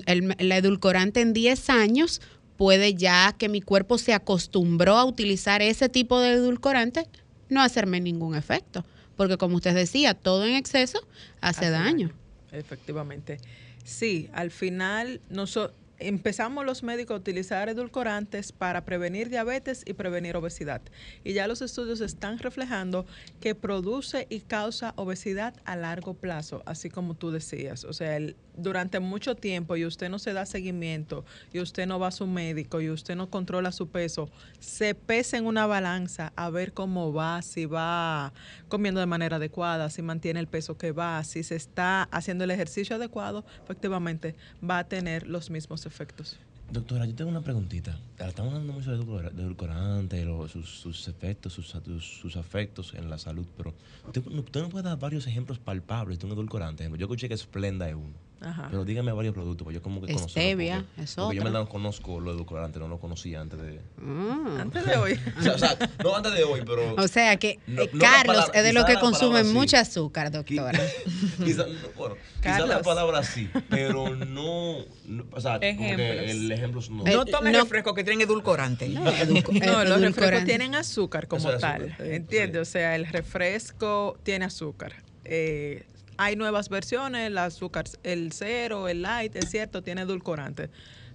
[0.07, 2.21] el, el edulcorante en 10 años
[2.57, 7.07] puede ya que mi cuerpo se acostumbró a utilizar ese tipo de edulcorante,
[7.49, 8.85] no hacerme ningún efecto.
[9.17, 11.01] Porque como usted decía, todo en exceso
[11.41, 12.11] hace, daño.
[12.53, 13.39] Efectivamente.
[13.85, 20.37] Sí, al final nosotros empezamos los médicos a utilizar edulcorantes para prevenir diabetes y prevenir
[20.37, 20.83] obesidad.
[21.23, 23.07] Y ya los estudios están reflejando
[23.41, 27.85] que produce y causa obesidad a largo plazo, así como tú decías.
[27.85, 31.99] O sea, el- durante mucho tiempo y usted no se da seguimiento y usted no
[31.99, 34.29] va a su médico y usted no controla su peso,
[34.61, 38.33] se pesa en una balanza a ver cómo va, si va
[38.69, 42.51] comiendo de manera adecuada, si mantiene el peso que va, si se está haciendo el
[42.51, 44.35] ejercicio adecuado, efectivamente
[44.69, 46.39] va a tener los mismos efectos.
[46.71, 47.99] Doctora, yo tengo una preguntita.
[48.19, 53.19] Estamos hablando mucho de edulcora- de edulcorante, sus, sus efectos, sus, sus, afectos en la
[53.19, 53.75] salud, pero
[54.07, 56.89] usted, usted nos puede dar varios ejemplos palpables de un edulcorante.
[56.89, 58.15] Yo escuché que Splenda es uno.
[58.45, 58.69] Ajá.
[58.71, 60.29] Pero dígame varios productos, porque yo como que conozco.
[60.29, 63.81] Stevia es Porque yo me conozco lo edulcorante, no lo conocía antes de...
[64.01, 64.59] Ah.
[64.61, 65.19] Antes de hoy.
[65.39, 66.95] O sea, o sea, no antes de hoy, pero...
[66.97, 69.53] O sea que No- eh, no Carlos palabra- es de los que consumen sí.
[69.53, 70.79] mucha azúcar, doctora.
[71.45, 76.31] quizá, no, bueno, quizá la palabra sí, pero no, no- o sea, como que Ejemplos.
[76.31, 77.07] el ejemplo no.
[77.07, 77.61] Eh, No tome no.
[77.61, 78.89] refresco que tienen edulcorante.
[78.89, 81.97] No, edulco- No, los refrescos tienen azúcar como Eso es tal.
[82.01, 82.69] ¿entiendes?
[82.69, 82.77] Sí.
[82.77, 84.93] O sea, el refresco tiene azúcar.
[85.25, 85.85] Eh,
[86.17, 90.71] hay nuevas versiones, el azúcar, el cero, el light, es cierto, tiene edulcorante.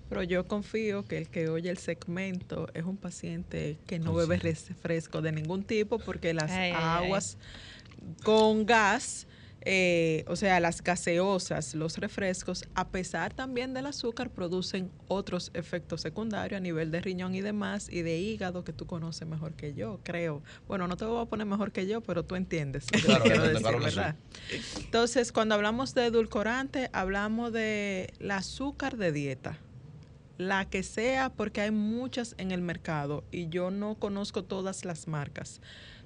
[0.10, 4.38] Pero yo confío que el que oye el segmento es un paciente que no bebe
[4.38, 7.06] refresco de ningún tipo porque las Ay, ay, ay.
[7.06, 7.38] aguas
[8.24, 9.28] con gas,
[9.62, 16.02] eh, o sea, las gaseosas, los refrescos, a pesar también del azúcar, producen otros efectos
[16.02, 19.74] secundarios a nivel de riñón y demás, y de hígado que tú conoces mejor que
[19.74, 20.42] yo, creo.
[20.68, 23.24] Bueno, no te voy a poner mejor que yo, pero tú entiendes lo que Claro,
[23.24, 23.98] quiero entiendo, decir, claro que sí.
[23.98, 24.16] ¿verdad?
[24.86, 29.58] Entonces, cuando hablamos de edulcorante, hablamos de el azúcar de dieta.
[30.38, 35.06] La que sea, porque hay muchas en el mercado y yo no conozco todas las
[35.08, 35.60] marcas.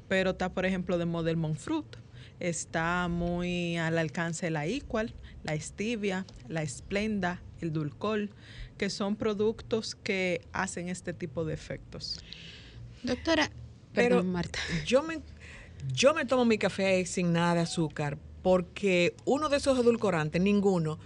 [0.07, 1.85] Pero está, por ejemplo, de Model Monfruit.
[2.43, 8.31] Está muy al alcance la Equal, la Stevia, la Splenda, el Dulcol,
[8.77, 12.19] que son productos que hacen este tipo de efectos.
[13.01, 13.49] Doctora,
[13.93, 14.59] Pero perdón, Marta.
[14.85, 15.21] yo me,
[15.93, 20.99] yo me tomo mi café sin nada de azúcar porque uno de esos edulcorantes, ninguno,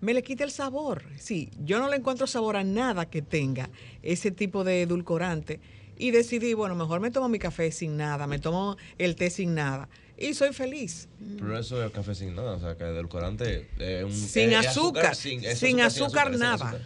[0.00, 1.04] me le quita el sabor.
[1.18, 3.70] Sí, yo no le encuentro sabor a nada que tenga
[4.02, 5.60] ese tipo de edulcorante.
[5.96, 9.54] Y decidí, bueno, mejor me tomo mi café sin nada, me tomo el té sin
[9.54, 9.88] nada.
[10.20, 11.08] Y soy feliz.
[11.38, 14.12] Pero eso es café sin nada, o sea, que edulcorante es un...
[14.12, 15.40] Sin es azúcar, sin,
[15.80, 16.54] azúcar, nada.
[16.56, 16.82] azúcar.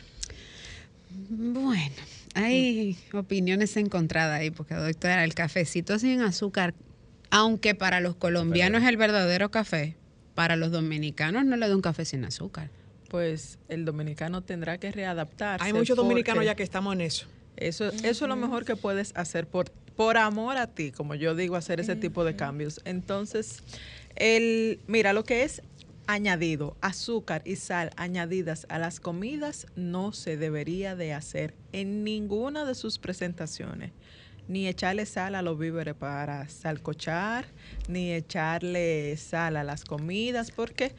[1.29, 1.95] Bueno,
[2.35, 6.75] hay opiniones encontradas ahí, porque doctora, el cafecito sin azúcar,
[7.31, 9.97] aunque para los colombianos es el verdadero café,
[10.37, 12.71] para los dominicanos no le da un café sin azúcar.
[13.09, 15.67] Pues el dominicano tendrá que readaptarse.
[15.67, 17.27] Hay muchos dominicanos ya que estamos en eso.
[17.57, 21.35] Eso, eso es lo mejor que puedes hacer por, por amor a ti, como yo
[21.35, 22.81] digo, hacer ese tipo de cambios.
[22.85, 23.63] Entonces,
[24.17, 25.63] el, mira, lo que es
[26.07, 32.65] añadido, azúcar y sal añadidas a las comidas no se debería de hacer en ninguna
[32.65, 33.93] de sus presentaciones.
[34.47, 37.47] Ni echarle sal a los víveres para salcochar,
[37.89, 40.95] ni echarle sal a las comidas, porque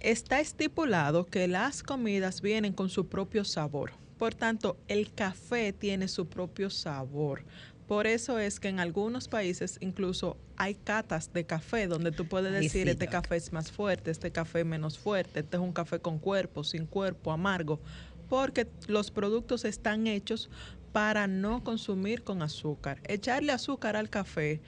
[0.00, 3.92] está estipulado que las comidas vienen con su propio sabor.
[4.18, 7.42] Por tanto, el café tiene su propio sabor.
[7.86, 12.52] Por eso es que en algunos países incluso hay catas de café donde tú puedes
[12.52, 13.12] decir sí, este doc.
[13.12, 16.64] café es más fuerte, este café es menos fuerte, este es un café con cuerpo,
[16.64, 17.80] sin cuerpo, amargo,
[18.28, 20.48] porque los productos están hechos
[20.92, 23.00] para no consumir con azúcar.
[23.08, 24.60] Echarle azúcar al café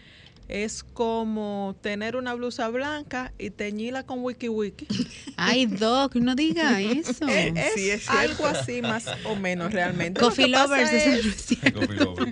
[0.49, 4.87] es como tener una blusa blanca y teñirla con wiki wiki.
[5.37, 7.27] Ay, Doc, no diga eso.
[7.29, 10.21] Es, Sí, es algo así más o menos realmente.
[10.21, 11.59] Coffee Lo que pasa lovers, es-.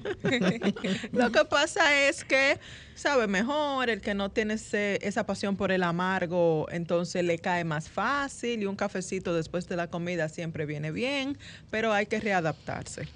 [1.13, 2.59] Lo que pasa es que
[2.95, 7.65] sabe mejor, el que no tiene ese- esa pasión por el amargo, entonces le cae
[7.65, 11.39] más fácil y un cafecito después de la comida siempre viene bien,
[11.71, 13.09] pero hay que readaptarse.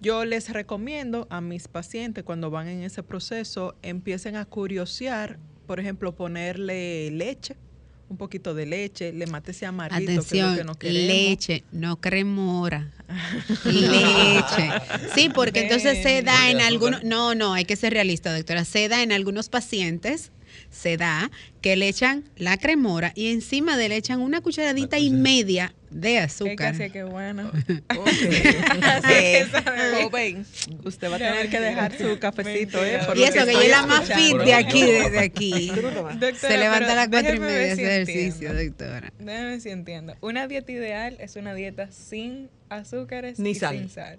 [0.00, 5.80] Yo les recomiendo a mis pacientes cuando van en ese proceso empiecen a curiosear, por
[5.80, 7.56] ejemplo, ponerle leche
[8.08, 11.06] un poquito de leche, le mate ese amarguito que es lo Atención, que no queremos.
[11.08, 12.90] leche, no cremora.
[13.64, 14.70] leche.
[15.14, 18.88] Sí, porque entonces se da en algunos, no, no, hay que ser realista, doctora, se
[18.88, 20.32] da en algunos pacientes,
[20.70, 25.10] se da que le echan la cremora y encima de le echan una cucharadita y
[25.10, 26.74] media de Es que azúcar.
[26.74, 27.50] así que bueno.
[29.10, 29.46] Eh,
[30.02, 30.46] joven,
[30.84, 33.00] usted va a tener que dejar su cafecito, ¿eh?
[33.06, 35.68] por Y eso que ella es la más fit de aquí, de, aquí.
[35.74, 38.64] Doctora, Se levanta a las cuatro y media si ese ejercicio, entiendo.
[38.84, 39.12] doctora.
[39.18, 40.14] Déjame ver si entiendo.
[40.20, 43.78] Una dieta ideal es una dieta sin azúcares Ni y sal.
[43.78, 44.18] sin sal.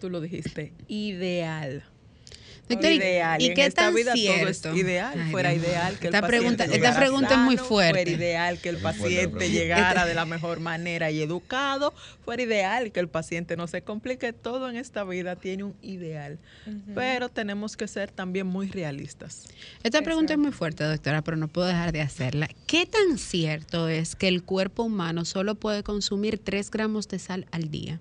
[0.00, 1.84] Tú lo dijiste, ideal.
[2.66, 3.42] Doctora, ¿y- ideal.
[3.42, 4.62] ¿y en qué esta tan vida cierto?
[4.62, 5.20] todo es ideal.
[5.22, 7.92] Ay, fuera Dios ideal que el Esta paciente pregunta, esta llegara pregunta es muy fuerte.
[8.04, 11.92] Fuera ideal que el paciente llegara de la mejor manera y educado.
[12.24, 14.32] Fuera ideal que el paciente no se complique.
[14.32, 16.38] Todo en esta vida tiene un ideal.
[16.94, 19.44] Pero tenemos que ser también muy realistas.
[19.82, 22.48] Esta pregunta es muy fuerte, doctora, pero no puedo dejar de hacerla.
[22.66, 27.46] ¿Qué tan cierto es que el cuerpo humano solo puede consumir 3 gramos de sal
[27.50, 28.00] al día?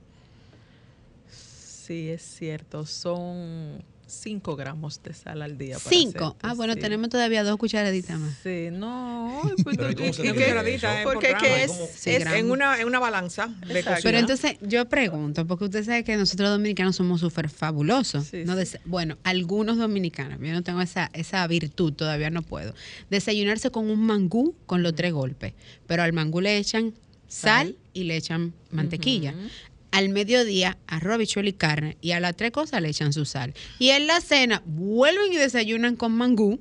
[1.30, 2.86] Sí, es cierto.
[2.86, 5.78] Son 5 gramos de sal al día.
[5.78, 6.18] para 5.
[6.26, 6.80] hacerte, Ah, bueno, sí.
[6.82, 8.38] tenemos todavía dos cucharaditas más.
[8.44, 9.42] Sí, no.
[9.64, 10.44] pues, Pero ¿y cómo se ¿y mide qué?
[10.44, 12.36] cucharadita, eh, por Porque que es, es- gramo.
[12.38, 14.00] En una, en una balanza de cocina.
[14.04, 18.26] Pero entonces yo pregunto, porque usted sabe que nosotros dominicanos somos súper fabulosos.
[18.28, 18.54] Sí, ¿no?
[18.54, 18.60] sí.
[18.60, 22.74] Dese- Bueno, algunos dominicanos, yo no tengo esa, esa virtud, todavía no puedo.
[23.10, 25.54] Desayunarse con un mangú con los tres golpes,
[25.88, 26.94] pero al mangú le echan
[27.28, 27.76] sal, Sal.
[27.94, 29.34] y le echan mantequilla.
[29.94, 31.98] Al mediodía, arroz, habichuela y carne.
[32.02, 33.54] Y a las tres cosas le echan su sal.
[33.78, 36.60] Y en la cena, vuelven y desayunan con mangú.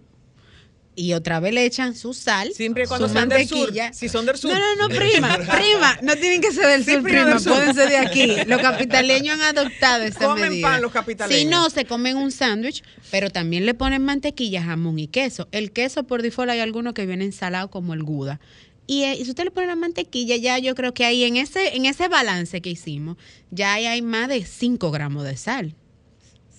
[0.95, 2.51] Y otra vez le echan su sal.
[2.55, 3.57] Siempre cuando su sean del sur.
[3.57, 3.95] mantequilla.
[3.95, 4.53] Si son del sur.
[4.53, 5.99] No, no, no, prima, prima.
[6.03, 7.31] No tienen que ser del Sí, sur, prima prima.
[7.31, 7.55] del sur.
[7.55, 8.27] Pueden ser de aquí.
[8.47, 10.68] Los capitaleños han adoptado esa Comen medida.
[10.68, 11.40] pan los capitaleños.
[11.40, 15.49] Si no, se comen un sándwich, pero también le ponen mantequilla, jamón y queso.
[15.53, 18.38] El queso, por default, hay algunos que vienen salados como el Gouda.
[18.87, 21.37] Y, eh, y si usted le pone la mantequilla, ya yo creo que ahí en
[21.37, 23.16] ese, en ese balance que hicimos,
[23.51, 25.75] ya ahí hay más de 5 gramos de sal.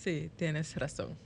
[0.04, 1.18] Sí, tienes razón.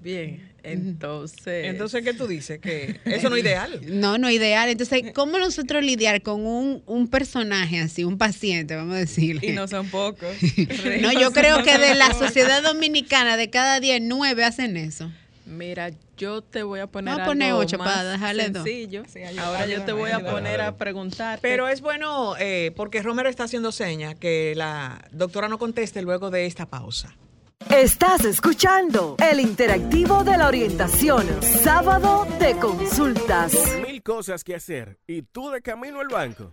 [0.00, 1.66] Bien, entonces.
[1.66, 2.60] Entonces, ¿qué tú dices?
[2.60, 3.80] Que eso no es ideal.
[3.84, 4.68] No, no ideal.
[4.68, 9.48] Entonces, ¿cómo nosotros lidiar con un, un personaje así, un paciente, vamos a decirle?
[9.48, 10.28] Y no son pocos.
[11.00, 15.10] No, yo creo que de la sociedad dominicana, de cada 10, 9 hacen eso.
[15.48, 18.64] Mira, yo te voy a poner Vamos a poner algo ocho más para dejarle dos.
[19.08, 21.40] Sí, ayuda- Ahora yo te voy a poner a preguntarte.
[21.40, 26.30] Pero es bueno, eh, porque Romero está haciendo seña, que la doctora no conteste luego
[26.30, 27.14] de esta pausa.
[27.70, 33.52] Estás escuchando el interactivo de la orientación, sábado de consultas.
[33.86, 36.52] Mil cosas que hacer y tú de camino al banco.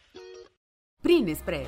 [1.01, 1.67] Press.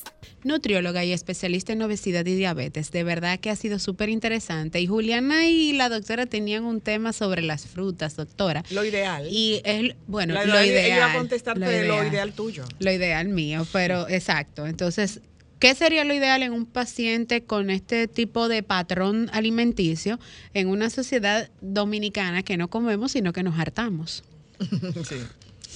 [0.44, 2.92] Nutrióloga y especialista en obesidad y diabetes.
[2.92, 4.80] De verdad que ha sido súper interesante.
[4.80, 8.64] Y Juliana y la doctora tenían un tema sobre las frutas, doctora.
[8.70, 9.28] Lo ideal.
[9.30, 10.86] Y es, bueno, La- lo ideal.
[10.86, 12.66] Ella iba a contestarte lo de lo ideal tuyo.
[12.80, 14.68] Lo ideal mío, pero exacto.
[14.68, 15.22] Entonces,
[15.60, 20.20] ¿qué sería lo ideal en un paciente con este tipo de patrón alimenticio
[20.54, 24.24] en una sociedad dominicana que no comemos, sino que nos hartamos?
[25.08, 25.16] Sí.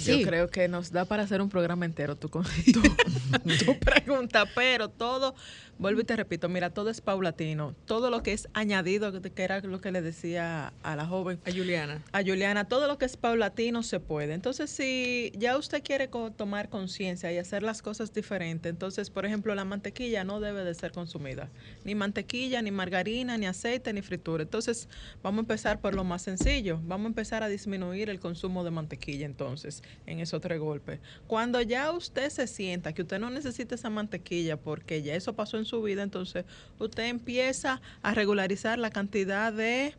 [0.06, 2.46] Yo creo que nos da para hacer un programa entero tu, con-
[3.80, 5.36] pregunta, pero todo,
[5.82, 7.76] vuelvo y te repito, mira, todo es paulatino.
[7.86, 11.52] Todo lo que es añadido, que era lo que le decía a la joven, A
[11.52, 12.04] Juliana.
[12.12, 14.36] a Juliana, todo lo que es paulatino se puede.
[14.36, 19.26] Entonces, si ya usted quiere co- tomar conciencia y hacer las cosas diferentes, entonces, por
[19.26, 21.50] ejemplo, la mantequilla no debe de ser consumida.
[21.84, 24.44] Ni mantequilla, ni margarina, ni aceite, ni fritura.
[24.44, 24.88] Entonces,
[25.24, 26.80] vamos a empezar por lo más sencillo.
[26.84, 31.00] Vamos a empezar a disminuir el consumo de mantequilla, entonces, en esos tres golpes.
[31.26, 35.58] Cuando ya usted se sienta que usted no necesita esa mantequilla porque ya eso pasó
[35.58, 36.44] en su vida, entonces,
[36.80, 39.96] usted empieza a regularizar la cantidad de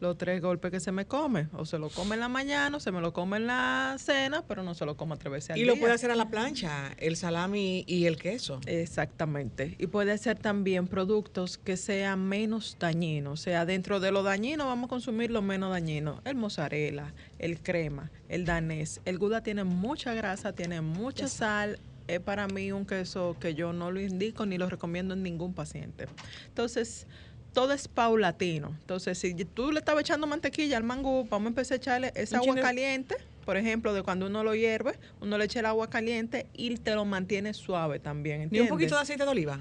[0.00, 1.48] los tres golpes que se me come.
[1.54, 4.44] O se lo come en la mañana, o se me lo come en la cena,
[4.46, 5.72] pero no se lo como tres veces al Y día.
[5.72, 8.60] lo puede hacer a la plancha, el salami y el queso.
[8.66, 9.74] Exactamente.
[9.78, 13.40] Y puede ser también productos que sean menos dañinos.
[13.40, 16.20] O sea, dentro de lo dañino vamos a consumir lo menos dañino.
[16.24, 19.00] El mozzarella, el crema, el danés.
[19.04, 21.80] El gouda tiene mucha grasa, tiene mucha sal.
[22.08, 25.54] Es para mí un queso que yo no lo indico ni lo recomiendo en ningún
[25.54, 26.06] paciente.
[26.48, 27.06] Entonces,
[27.52, 28.76] todo es paulatino.
[28.80, 32.38] Entonces, si tú le estabas echando mantequilla al mangú, vamos a empezar a echarle esa
[32.38, 33.16] agua caliente.
[33.44, 36.94] Por ejemplo, de cuando uno lo hierve, uno le echa el agua caliente y te
[36.94, 38.48] lo mantiene suave también.
[38.50, 39.60] Ni un poquito de aceite de oliva.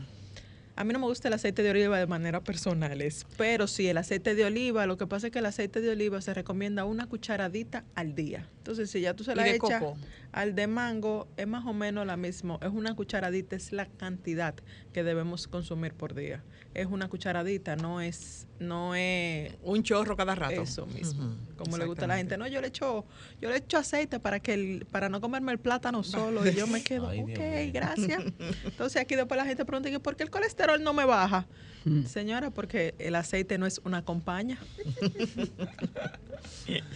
[0.77, 3.97] A mí no me gusta el aceite de oliva de manera personales, pero sí el
[3.97, 7.07] aceite de oliva, lo que pasa es que el aceite de oliva se recomienda una
[7.07, 8.47] cucharadita al día.
[8.67, 9.81] Entonces, si ya tú se la echas
[10.33, 14.55] al de mango, es más o menos la misma, es una cucharadita, es la cantidad
[14.91, 16.43] que debemos consumir por día.
[16.73, 20.63] Es una cucharadita, no es no es Un chorro cada rato.
[20.63, 21.33] eso mismo.
[21.55, 23.05] Como le gusta a la gente, no, yo le echo
[23.39, 26.67] yo le echo aceite para que el- para no comerme el plátano solo y yo
[26.67, 28.21] me quedo, Ay, ok, gracias.
[28.65, 31.47] Entonces aquí después la gente pregunta, ¿y por qué el colesterol no me baja?
[31.85, 32.03] Mm.
[32.05, 34.57] Señora, porque el aceite no es una compañía.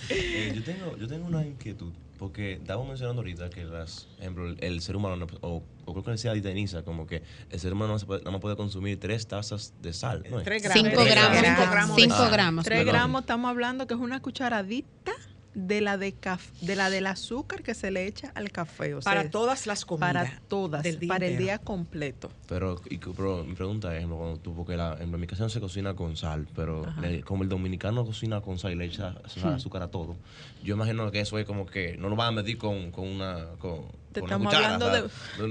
[0.10, 4.58] Eh, yo, tengo, yo tengo una inquietud, porque estábamos mencionando ahorita que las, ejemplo, el,
[4.64, 7.94] el ser humano, no- o, o creo que decía Denisa, como que el ser humano
[7.94, 10.24] no se puede- nada más puede consumir tres tazas de sal.
[10.30, 10.44] ¿no es?
[10.46, 10.84] Tres gramos.
[10.90, 11.38] Cinco gramos.
[11.40, 11.96] Cinco gramos.
[11.96, 12.66] de Cinco gramos.
[12.66, 15.12] Tres gramos estamos hablando que es una cucharadita
[15.54, 18.94] de la de caf- de la del azúcar que se le echa al café.
[18.94, 20.14] O sea, Para todas las comidas.
[20.30, 22.32] para todas, del día para el día completo.
[22.48, 25.60] Pero, y, pero mi pregunta es, cuando tú, porque la, en mi casa no se
[25.60, 29.54] cocina con sal, pero le- como el dominicano cocina con sal y le echa sal,
[29.56, 30.16] azúcar a todo,
[30.64, 33.48] yo imagino que eso es como que no lo van a medir con, con una
[33.60, 35.10] con, Te con una estamos cuchara, hablando
[35.40, 35.48] no,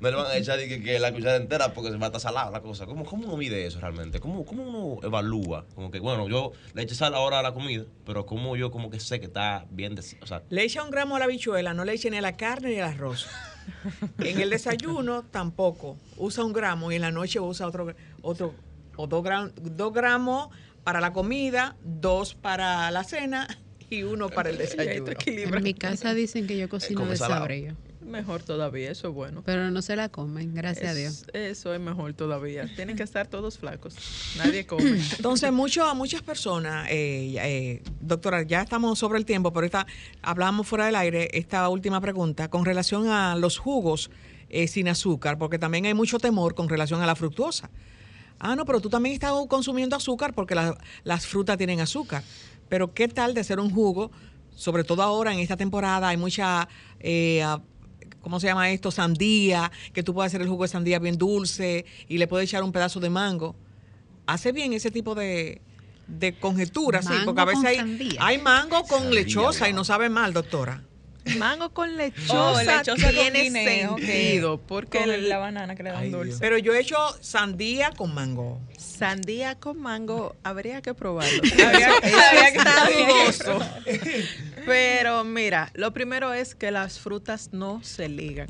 [0.00, 2.20] no le van a echar que, que la cuchara entera porque se va a estar
[2.20, 2.86] salada la cosa.
[2.86, 4.20] ¿Cómo, ¿Cómo uno mide eso realmente?
[4.20, 5.64] ¿Cómo, ¿Cómo uno evalúa?
[5.74, 8.90] Como que, bueno, yo le eché sal ahora a la comida, pero como yo como
[8.90, 11.72] que sé que está bien, de- o sea, Le echa un gramo a la habichuela,
[11.74, 13.26] no le eche ni a la carne ni al arroz.
[14.18, 15.96] en el desayuno tampoco.
[16.16, 18.54] Usa un gramo y en la noche usa otro, otro
[18.96, 20.48] o dos, gram- dos gramos
[20.84, 23.48] para la comida, dos para la cena
[23.90, 25.06] y uno para el desayuno.
[25.26, 27.16] En mi casa dicen que yo cocino de.
[28.04, 29.42] Mejor todavía, eso es bueno.
[29.44, 31.24] pero no se la comen, gracias a Dios.
[31.32, 32.68] Eso es mejor todavía.
[32.76, 33.94] Tienen que estar todos flacos.
[34.36, 35.00] Nadie come.
[35.16, 39.86] Entonces, mucho, muchas personas, eh, eh, doctora, ya estamos sobre el tiempo, pero esta,
[40.22, 44.10] hablamos fuera del aire esta última pregunta con relación a los jugos
[44.50, 47.70] eh, sin azúcar, porque también hay mucho temor con relación a la fructuosa.
[48.38, 52.22] Ah, no, pero tú también estás consumiendo azúcar porque la- las frutas tienen azúcar.
[52.68, 54.10] Pero ¿qué tal de hacer un jugo?
[54.56, 56.68] Sobre todo ahora en esta temporada hay mucha,
[57.00, 57.44] eh,
[58.24, 58.90] ¿cómo se llama esto?
[58.90, 62.64] Sandía, que tú puedes hacer el jugo de sandía bien dulce y le puedes echar
[62.64, 63.54] un pedazo de mango
[64.26, 65.60] hace bien ese tipo de,
[66.06, 70.08] de conjeturas, sí, porque a veces hay, hay mango con Sandía, lechosa y no sabe
[70.08, 70.82] mal, doctora.
[71.38, 74.58] Mango con lechosa, Oh, lechosa con tiene guineo, sentido.
[74.60, 76.26] Porque Con el- la banana que le dan Ay, dulce.
[76.28, 76.40] Dios.
[76.40, 78.60] Pero yo he hecho sandía con mango.
[78.78, 81.40] sandía con mango habría que probarlo.
[81.66, 83.58] Habría- Eso- eso habría que está dudoso.
[84.66, 88.48] Pero mira, lo primero es que las frutas no se ligan.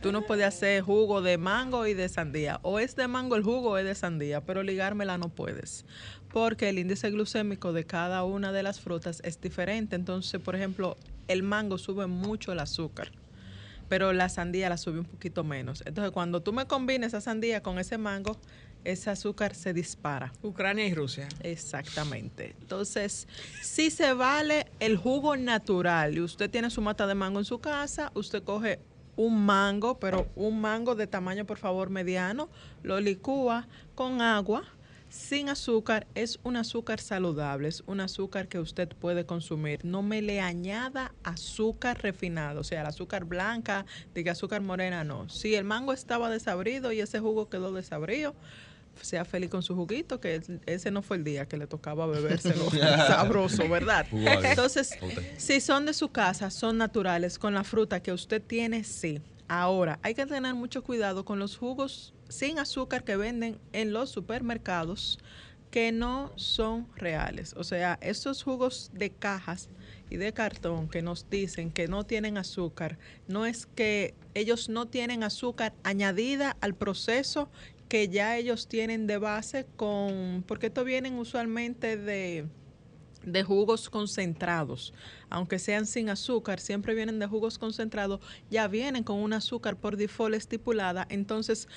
[0.00, 2.58] Tú no puedes hacer jugo de mango y de sandía.
[2.62, 5.84] O es de mango el jugo o es de sandía, pero ligármela no puedes.
[6.32, 9.94] Porque el índice glucémico de cada una de las frutas es diferente.
[9.94, 10.96] Entonces, por ejemplo,
[11.28, 13.10] el mango sube mucho el azúcar
[13.92, 15.82] pero la sandía la sube un poquito menos.
[15.84, 18.38] Entonces, cuando tú me combines esa sandía con ese mango,
[18.84, 20.32] ese azúcar se dispara.
[20.42, 21.28] Ucrania y Rusia.
[21.42, 22.54] Exactamente.
[22.60, 23.28] Entonces,
[23.60, 27.58] si se vale el jugo natural y usted tiene su mata de mango en su
[27.58, 28.78] casa, usted coge
[29.16, 32.48] un mango, pero un mango de tamaño, por favor, mediano,
[32.82, 34.64] lo licúa con agua,
[35.12, 39.84] sin azúcar, es un azúcar saludable, es un azúcar que usted puede consumir.
[39.84, 43.84] No me le añada azúcar refinado, o sea, el azúcar blanca,
[44.14, 45.28] diga azúcar morena, no.
[45.28, 48.34] Si el mango estaba desabrido y ese jugo quedó desabrido,
[49.02, 52.70] sea feliz con su juguito, que ese no fue el día que le tocaba bebérselo
[52.70, 54.06] sabroso, ¿verdad?
[54.10, 54.96] Entonces,
[55.36, 59.20] si son de su casa, son naturales, con la fruta que usted tiene, sí.
[59.46, 64.10] Ahora, hay que tener mucho cuidado con los jugos sin azúcar que venden en los
[64.10, 65.18] supermercados
[65.70, 67.54] que no son reales.
[67.56, 69.68] O sea, estos jugos de cajas
[70.10, 74.86] y de cartón que nos dicen que no tienen azúcar, no es que ellos no
[74.86, 77.50] tienen azúcar añadida al proceso
[77.88, 82.46] que ya ellos tienen de base con, porque estos vienen usualmente de,
[83.24, 84.92] de jugos concentrados,
[85.30, 88.20] aunque sean sin azúcar, siempre vienen de jugos concentrados,
[88.50, 91.68] ya vienen con un azúcar por default estipulada, entonces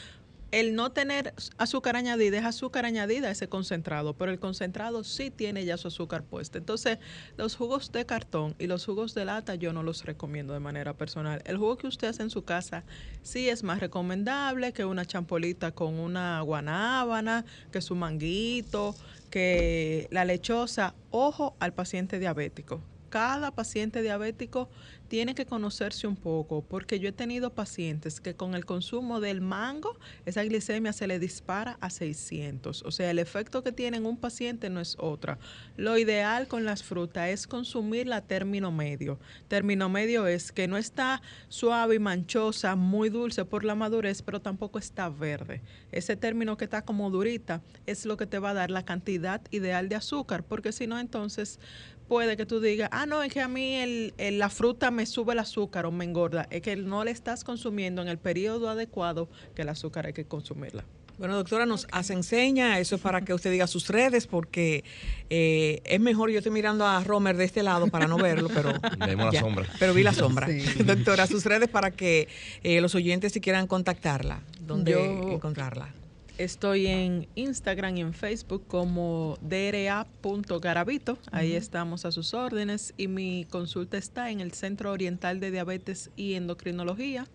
[0.56, 5.66] el no tener azúcar añadida es azúcar añadida ese concentrado, pero el concentrado sí tiene
[5.66, 6.58] ya su azúcar puesta.
[6.58, 6.97] Entonces,
[7.36, 10.93] los jugos de cartón y los jugos de lata yo no los recomiendo de manera
[10.93, 11.41] personal.
[11.45, 12.86] El jugo que usted hace en su casa
[13.22, 17.43] sí es más recomendable que una champolita con una guanábana,
[17.74, 18.95] que su manguito,
[19.30, 20.95] que la lechosa.
[21.12, 22.82] Ojo al paciente diabético.
[23.16, 24.68] Cada paciente diabético
[25.07, 29.39] tiene que conocerse un poco, porque yo he tenido pacientes que con el consumo del
[29.39, 32.84] mango, esa glicemia se le dispara a 600.
[32.84, 35.38] O sea, el efecto que tiene en un paciente no es otra.
[35.78, 39.18] Lo ideal con las frutas es consumir la término medio.
[39.47, 44.41] Término medio es que no está suave y manchosa, muy dulce por la madurez, pero
[44.41, 45.61] tampoco está verde.
[45.93, 49.41] Ese término que está como durita es lo que te va a dar la cantidad
[49.51, 51.61] ideal de azúcar, porque si no, entonces
[52.08, 55.34] puede que tú digas, ah, no, es que a mí el, la fruta me sube
[55.34, 56.47] el azúcar o me engorda.
[56.49, 60.26] Es que no le estás consumiendo en el periodo adecuado que el azúcar hay que
[60.26, 60.84] consumirla.
[61.18, 64.84] Bueno, doctora, nos hace enseña, eso es para que usted diga sus redes, porque
[65.30, 68.74] eh, es mejor, yo estoy mirando a Romer de este lado para no verlo, pero...
[68.99, 69.66] Vemos la sombra.
[69.80, 70.49] Pero vi la sombra.
[70.86, 72.28] Doctora, sus redes para que
[72.64, 74.93] eh, los oyentes si quieran contactarla, ¿dónde
[75.32, 75.93] encontrarla?
[76.38, 81.18] Estoy en Instagram y en Facebook como dra.garabito.
[81.32, 82.94] Ahí estamos a sus órdenes.
[82.98, 87.26] Y mi consulta está en el Centro Oriental de Diabetes y Endocrinología.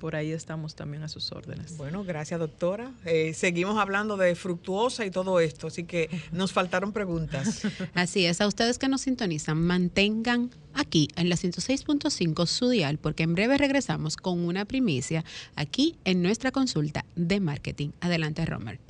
[0.00, 1.76] Por ahí estamos también a sus órdenes.
[1.76, 2.90] Bueno, gracias doctora.
[3.04, 7.62] Eh, seguimos hablando de fructuosa y todo esto, así que nos faltaron preguntas.
[7.94, 13.24] Así es, a ustedes que nos sintonizan, mantengan aquí en la 106.5 su dial, porque
[13.24, 15.24] en breve regresamos con una primicia
[15.54, 17.90] aquí en nuestra consulta de marketing.
[18.00, 18.89] Adelante, Romer.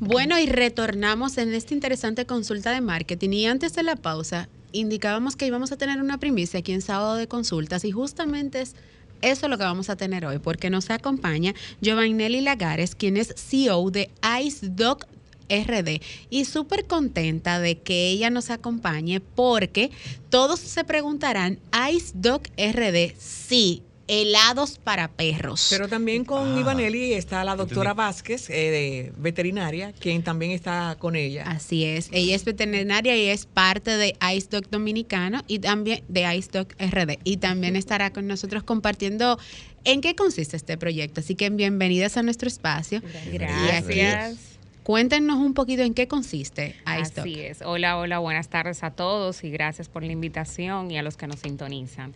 [0.00, 3.30] Bueno, y retornamos en esta interesante consulta de marketing.
[3.30, 7.16] Y antes de la pausa, indicábamos que íbamos a tener una primicia aquí en sábado
[7.16, 8.74] de consultas y justamente es
[9.20, 13.90] eso lo que vamos a tener hoy, porque nos acompaña Giovannelli Lagares, quien es CEO
[13.90, 14.10] de
[14.42, 15.06] IceDoc
[15.48, 16.00] RD
[16.30, 19.90] y súper contenta de que ella nos acompañe porque
[20.30, 21.58] todos se preguntarán,
[21.90, 25.68] IceDoc RD, sí, helados para perros.
[25.70, 30.96] Pero también con ah, Ivanelli está la doctora Vázquez, eh, de veterinaria, quien también está
[30.98, 31.44] con ella.
[31.46, 36.36] Así es, ella es veterinaria y es parte de Ice Dog Dominicano y también de
[36.36, 37.18] Ice Dog RD.
[37.24, 39.38] Y también estará con nosotros compartiendo
[39.84, 41.20] en qué consiste este proyecto.
[41.20, 43.02] Así que bienvenidas a nuestro espacio.
[43.32, 44.57] Gracias.
[44.88, 47.18] Cuéntenos un poquito en qué consiste iStock.
[47.18, 47.60] Así es.
[47.60, 51.26] Hola, hola, buenas tardes a todos y gracias por la invitación y a los que
[51.26, 52.14] nos sintonizan.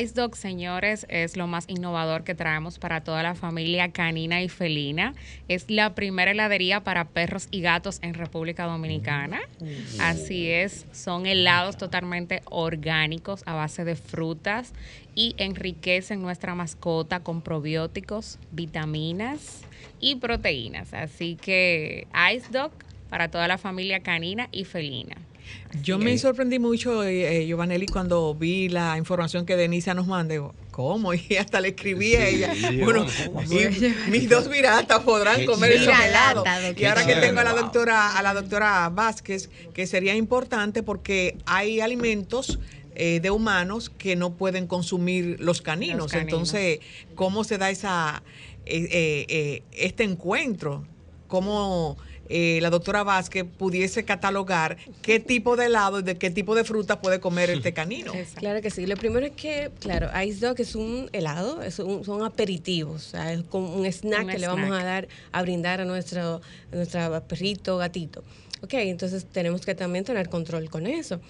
[0.00, 5.12] iStock, señores, es lo más innovador que traemos para toda la familia canina y felina.
[5.48, 9.42] Es la primera heladería para perros y gatos en República Dominicana.
[10.00, 14.72] Así es, son helados totalmente orgánicos a base de frutas
[15.14, 19.66] y enriquecen nuestra mascota con probióticos, vitaminas
[20.06, 20.94] y proteínas.
[20.94, 22.70] Así que Ice Dog
[23.10, 25.16] para toda la familia canina y felina.
[25.82, 30.54] Yo me sorprendí mucho, eh, eh, Giovanelli, cuando vi la información que Denisa nos mandó.
[30.70, 31.12] ¿Cómo?
[31.28, 32.52] Y hasta le escribí a ella.
[32.84, 33.06] bueno,
[34.08, 36.44] mis dos viratas podrán comer ese helado.
[36.76, 41.36] Y ahora que tengo a la doctora, a la doctora Vázquez, que sería importante porque
[41.46, 42.58] hay alimentos
[42.94, 46.14] eh, de humanos que no pueden consumir los caninos.
[46.14, 46.80] Entonces,
[47.14, 48.22] ¿cómo se da esa
[48.66, 50.84] eh, eh, este encuentro?
[51.28, 51.96] ¿Cómo
[52.28, 56.64] eh, la doctora Vázquez pudiese catalogar qué tipo de helado y de qué tipo de
[56.64, 58.12] fruta puede comer este canino.
[58.34, 58.86] Claro que sí.
[58.86, 63.10] Lo primero es que, claro, Ice Dog es un helado, es un- son aperitivos, o
[63.10, 66.40] sea, es como un snack Un que le vamos a dar, a brindar a nuestro,
[66.72, 68.24] a nuestro perrito, gatito.
[68.62, 71.20] Ok, entonces tenemos que también tener control con eso.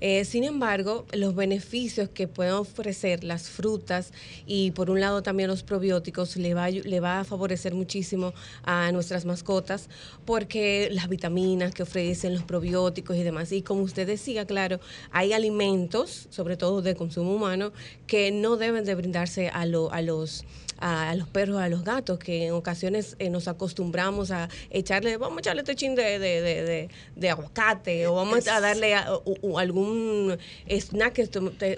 [0.00, 4.12] Eh, sin embargo, los beneficios que pueden ofrecer las frutas
[4.46, 8.92] y por un lado también los probióticos le va, le va a favorecer muchísimo a
[8.92, 9.88] nuestras mascotas
[10.26, 13.50] porque las vitaminas que ofrecen los probióticos y demás.
[13.52, 14.78] Y como usted decía, claro,
[15.10, 17.72] hay alimentos, sobre todo de consumo humano,
[18.06, 20.44] que no deben de brindarse a, lo- a los
[20.86, 25.38] a, los perros, a los gatos, que en ocasiones eh, nos acostumbramos a echarle, vamos
[25.38, 29.38] a echarle este chin de, de, de- de- aguacate o vamos a darle a- u-
[29.40, 30.36] u- algún
[30.68, 31.20] snack,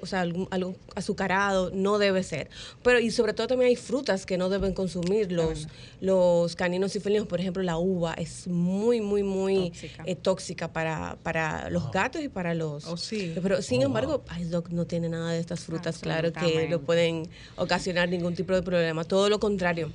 [0.03, 2.49] o sea, algún, algo azucarado, no debe ser.
[2.83, 5.69] Pero y sobre todo también hay frutas que no deben consumir los,
[6.01, 10.03] los caninos y felinos, por ejemplo, la uva es muy, muy, muy Tóxica.
[10.07, 12.85] eh, tóxica para, para los gatos y para los...
[12.87, 13.35] Oh, sí.
[13.41, 17.29] Pero sin Oh, embargo, Dog no tiene nada de estas frutas, claro, que no pueden
[17.57, 18.96] ocasionar ningún tipo de problema.
[19.05, 19.91] Todo lo contrario,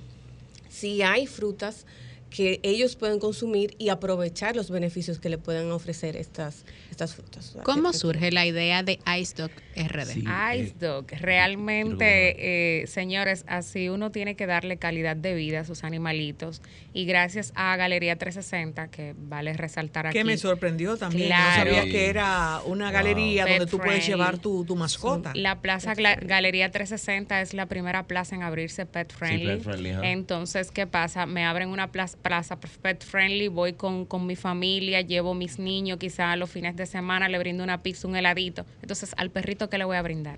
[0.69, 1.85] sí hay frutas
[2.29, 6.63] que ellos pueden consumir y aprovechar los beneficios que le pueden ofrecer estas,
[7.07, 7.57] frutas.
[7.63, 10.05] ¿Cómo surge la idea de Ice Dog RD?
[10.05, 10.19] Sí.
[10.21, 10.27] Ice
[10.69, 15.83] eh, Dog, realmente, eh, señores, así uno tiene que darle calidad de vida a sus
[15.83, 16.61] animalitos.
[16.93, 20.17] Y gracias a Galería 360, que vale resaltar aquí.
[20.17, 21.27] Que me sorprendió también.
[21.27, 21.71] Claro.
[21.71, 22.93] No sabía que era una Wow.
[22.93, 24.11] galería Pet donde tú puedes friendly.
[24.23, 25.31] llevar tu, tu mascota.
[25.35, 29.45] La Plaza Galería 360 es la primera plaza en abrirse pet friendly.
[29.47, 30.07] pet friendly, ajá.
[30.09, 31.25] Entonces, ¿qué pasa?
[31.25, 35.97] Me abren una plaza, plaza pet friendly, voy con, con mi familia, llevo mis niños,
[35.99, 38.65] quizás los fines de semana le brindo una pizza, un heladito.
[38.81, 40.37] Entonces, al perrito, ¿qué le voy a brindar?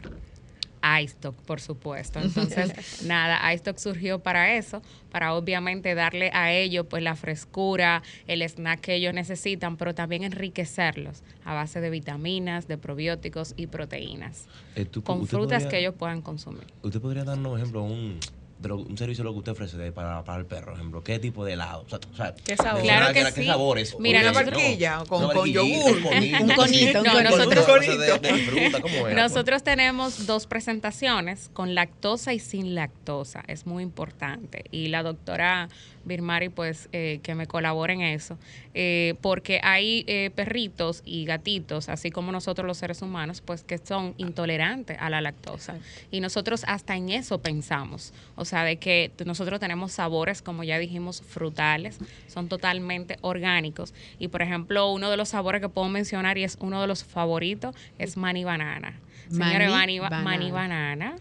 [1.01, 2.19] iStock, por supuesto.
[2.23, 4.81] Entonces, nada, iStock surgió para eso,
[5.11, 10.23] para obviamente darle a ellos pues la frescura, el snack que ellos necesitan, pero también
[10.23, 14.45] enriquecerlos a base de vitaminas, de probióticos y proteínas,
[14.75, 16.65] Eh, tú- con frutas podría- que ellos puedan consumir.
[16.81, 18.19] ¿Usted podría darnos, por ejemplo, un,
[18.63, 20.71] de lo- un servicio de lo que usted ofrece de- para, para el perro?
[20.71, 21.83] Por ejemplo, ¿qué tipo de helado?
[21.85, 22.73] O sea, o sea, ¿Qué sabor?
[22.75, 23.47] mencionaba Claro que era- ¿Qué sí.
[23.47, 23.95] sabores?
[23.99, 25.95] Mira, una barquilla con, yogur.
[25.97, 26.43] un conito.
[26.43, 27.23] Un conito, un No, conito.
[27.29, 29.21] nosotros- Una cosa de, de fruta, ¿cómo era?
[29.21, 33.43] Nosotros tenemos dos presentaciones con lactosa y sin lactosa.
[33.47, 34.65] Es muy importante.
[34.71, 35.69] Y la doctora
[36.05, 38.37] Birmari, pues, eh, que me colabora en eso.
[38.75, 43.77] eh, porque hay eh, perritos y gatitos, así como nosotros los seres humanos, pues, que
[43.77, 45.75] son intolerantes a la lactosa.
[46.09, 48.13] Y nosotros hasta en eso pensamos.
[48.35, 51.97] O sea, de que nosotros tenemos sabores, como ya dijimos, frutales,
[52.27, 53.95] son totalmente orgánicos.
[54.19, 57.03] Y, por ejemplo, uno de los sabores que puedo mencionar y es uno de los
[57.03, 58.99] favoritos es mani banana.
[59.31, 60.23] Señores, Maní mani, ba- banana.
[60.29, 61.15] maní banana.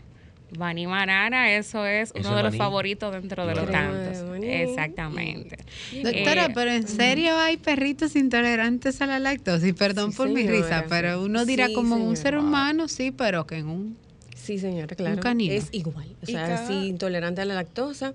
[0.58, 2.58] Maní banana, eso es Eso uno de los maní.
[2.58, 4.18] favoritos dentro de los tantos.
[4.42, 5.56] Exactamente.
[6.02, 9.66] Doctora, Eh, pero en serio hay perritos intolerantes a la lactosa.
[9.66, 12.16] Y perdón Sí, por mi risa, pero uno dirá Sí, como un señora.
[12.22, 13.96] ser humano, sí, pero que en un...
[14.42, 15.22] Sí, señora, claro.
[15.22, 15.52] canino.
[15.52, 16.16] Es igual.
[16.22, 18.12] O sea, cada- sí, intolerante a la lactosa.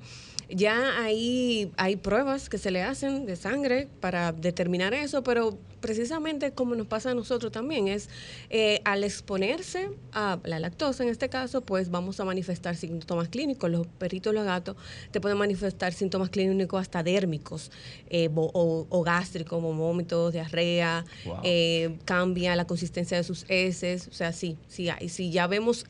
[0.49, 6.51] Ya ahí hay pruebas que se le hacen de sangre para determinar eso, pero precisamente
[6.51, 8.09] como nos pasa a nosotros también, es
[8.49, 13.69] eh, al exponerse a la lactosa, en este caso, pues vamos a manifestar síntomas clínicos.
[13.69, 14.78] Los perritos los gatos
[15.11, 17.69] te pueden manifestar síntomas clínicos hasta dérmicos
[18.09, 21.38] eh, o, o gástricos, como vómitos, diarrea, Wow.
[21.43, 25.09] eh, cambia la consistencia de sus heces, o sea, sí, sí hay.
[25.09, 25.86] Si ya vemos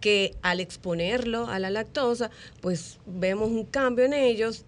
[0.00, 4.64] que al exponerlo a la lactosa, pues vemos un cambio en ellos,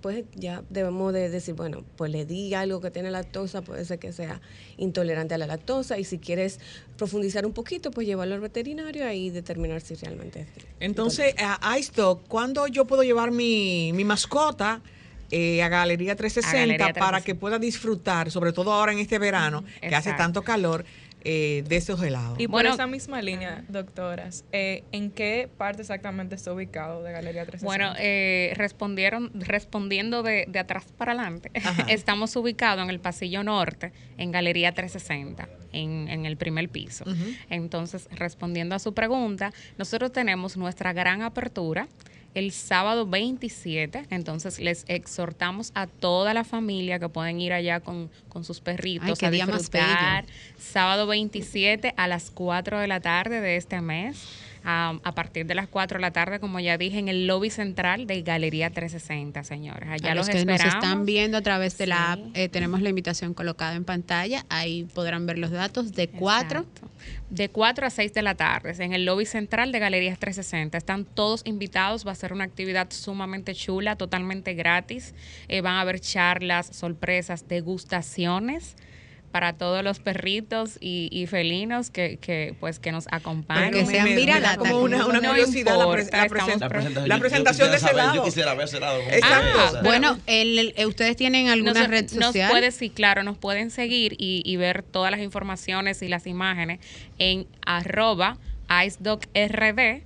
[0.00, 3.98] pues ya debemos de decir, bueno, pues le di algo que tiene lactosa, puede ser
[3.98, 4.40] que sea
[4.76, 6.60] intolerante a la lactosa y si quieres
[6.98, 10.48] profundizar un poquito, pues llevarlo al veterinario y determinar si realmente es.
[10.80, 14.82] Entonces, a iStock, ¿cuándo yo puedo llevar mi, mi mascota
[15.30, 17.24] eh, a Galería 360 A Galería para 360.
[17.24, 20.84] que pueda disfrutar, sobre todo ahora en este verano, que hace tanto calor,
[21.24, 22.38] eh, de esos helados?
[22.38, 27.12] Y por Bueno, esa misma línea, doctoras, eh, ¿en qué parte exactamente está ubicado de
[27.12, 27.66] Galería 360?
[27.66, 31.86] Bueno, eh, respondieron, respondiendo de, de atrás para adelante, Ajá.
[31.88, 37.04] estamos ubicados en el pasillo norte, en Galería 360, en, en el primer piso.
[37.50, 41.88] Entonces, respondiendo a su pregunta, nosotros tenemos nuestra gran apertura
[42.34, 48.10] el sábado 27, entonces les exhortamos a toda la familia que pueden ir allá con,
[48.28, 50.26] con sus perritos Ay, a día más disfrutar.
[50.58, 54.26] Sábado 27 a las 4 de la tarde de este mes.
[54.64, 57.50] A, a partir de las 4 de la tarde, como ya dije, en el lobby
[57.50, 59.88] central de Galería 360, señores.
[59.88, 60.84] Allá a los, los que nos esperamos.
[60.84, 64.44] están viendo a través de la app, eh, tenemos la invitación colocada en pantalla.
[64.48, 66.90] Ahí podrán ver los datos de 4 Exacto.
[67.30, 70.78] De 4 a 6 de la tarde, en el lobby central de Galerías 360.
[70.78, 75.14] Están todos invitados, va a ser una actividad sumamente chula, totalmente gratis.
[75.48, 78.76] Eh, van a haber charlas, sorpresas, degustaciones
[79.34, 83.72] para todos los perritos y, y felinos que, que, pues que nos acompañan.
[83.72, 87.70] Porque sean viralata, como una, una no curiosidad la, importa, presentación, la yo- presentación yo
[87.72, 88.14] de ese quisiera saber- lado.
[88.14, 88.98] Yo quisiera ver ese lado.
[89.00, 89.50] ¿cómo Exacto.
[89.58, 89.82] fue esa?
[89.82, 92.48] Bueno, el- el- ustedes tienen alguna Nos- red nos social.
[92.52, 96.78] puede, sí, claro, nos pueden seguir y, y ver todas las informaciones y las imágenes
[97.18, 100.02] en arroba IceDocRD.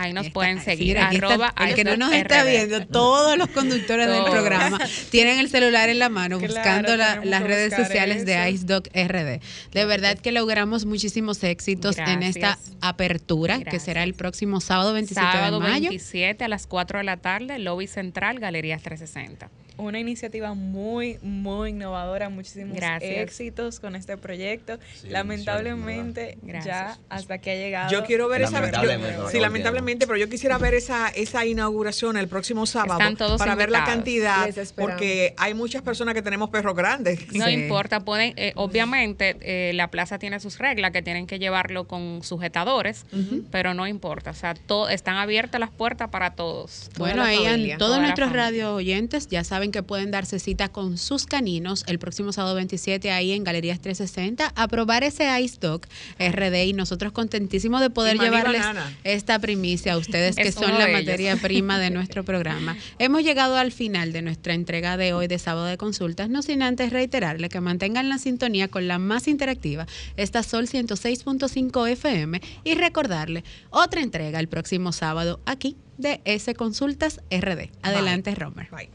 [0.00, 0.86] Ahí nos Está- pueden sí, seguir.
[0.88, 4.78] mira, aquí está- arroba el que no nos está viendo, todos los conductores del programa
[5.10, 8.48] tienen el celular en la mano Claro, buscando la- las redes sociales de eso.
[8.54, 9.40] IceDoc RD.
[9.72, 12.76] De verdad que logramos muchísimos éxitos en esta Gracias.
[12.80, 15.88] apertura, que será el próximo sábado 27 Sábado de mayo.
[15.90, 19.50] 27 a las 4 de la tarde, Lobby Central, Galerías 360.
[19.78, 23.10] Una iniciativa muy, muy innovadora, muchísimos Gracias.
[23.16, 24.78] éxitos con este proyecto.
[25.00, 27.90] Sí, Lamentablemente, ya hasta aquí ha llegado.
[27.90, 28.70] Yo quiero ver esa.
[28.82, 33.38] Yo- sí, lamentablemente, pero yo quisiera ver esa, esa inauguración el próximo sábado Están todos
[33.38, 37.32] para ver la cantidad, porque hay muchas personas que tenemos perros grandes.
[37.32, 37.52] No Sí.
[37.52, 42.22] importa, pueden, eh, obviamente eh, la plaza tiene sus reglas que tienen que llevarlo con
[42.22, 43.06] sujetadores,
[43.50, 46.90] pero no importa, o sea, to- están abiertas las puertas para todos.
[46.98, 51.84] Bueno, ahí todos nuestros radio oyentes ya saben que pueden darse cita con sus caninos
[51.86, 55.82] el próximo sábado 27 ahí en Galerías 360 a probar ese Ice Dog
[56.18, 58.96] RD y nosotros contentísimos de poder llevarles banana.
[59.04, 61.00] esta primicia a ustedes que son la ellos.
[61.00, 62.76] materia prima de nuestro programa.
[62.98, 66.62] Hemos llegado al final de nuestra entrega de hoy de sábado de consultas, no sin
[66.62, 72.74] antes reiterarle que mantengan la sintonía con la más interactiva, esta Sol 106.5 FM y
[72.74, 77.70] recordarle otra entrega el próximo sábado aquí de S Consultas RD.
[77.82, 78.68] Adelante, Romer.
[78.70, 78.86] Bye.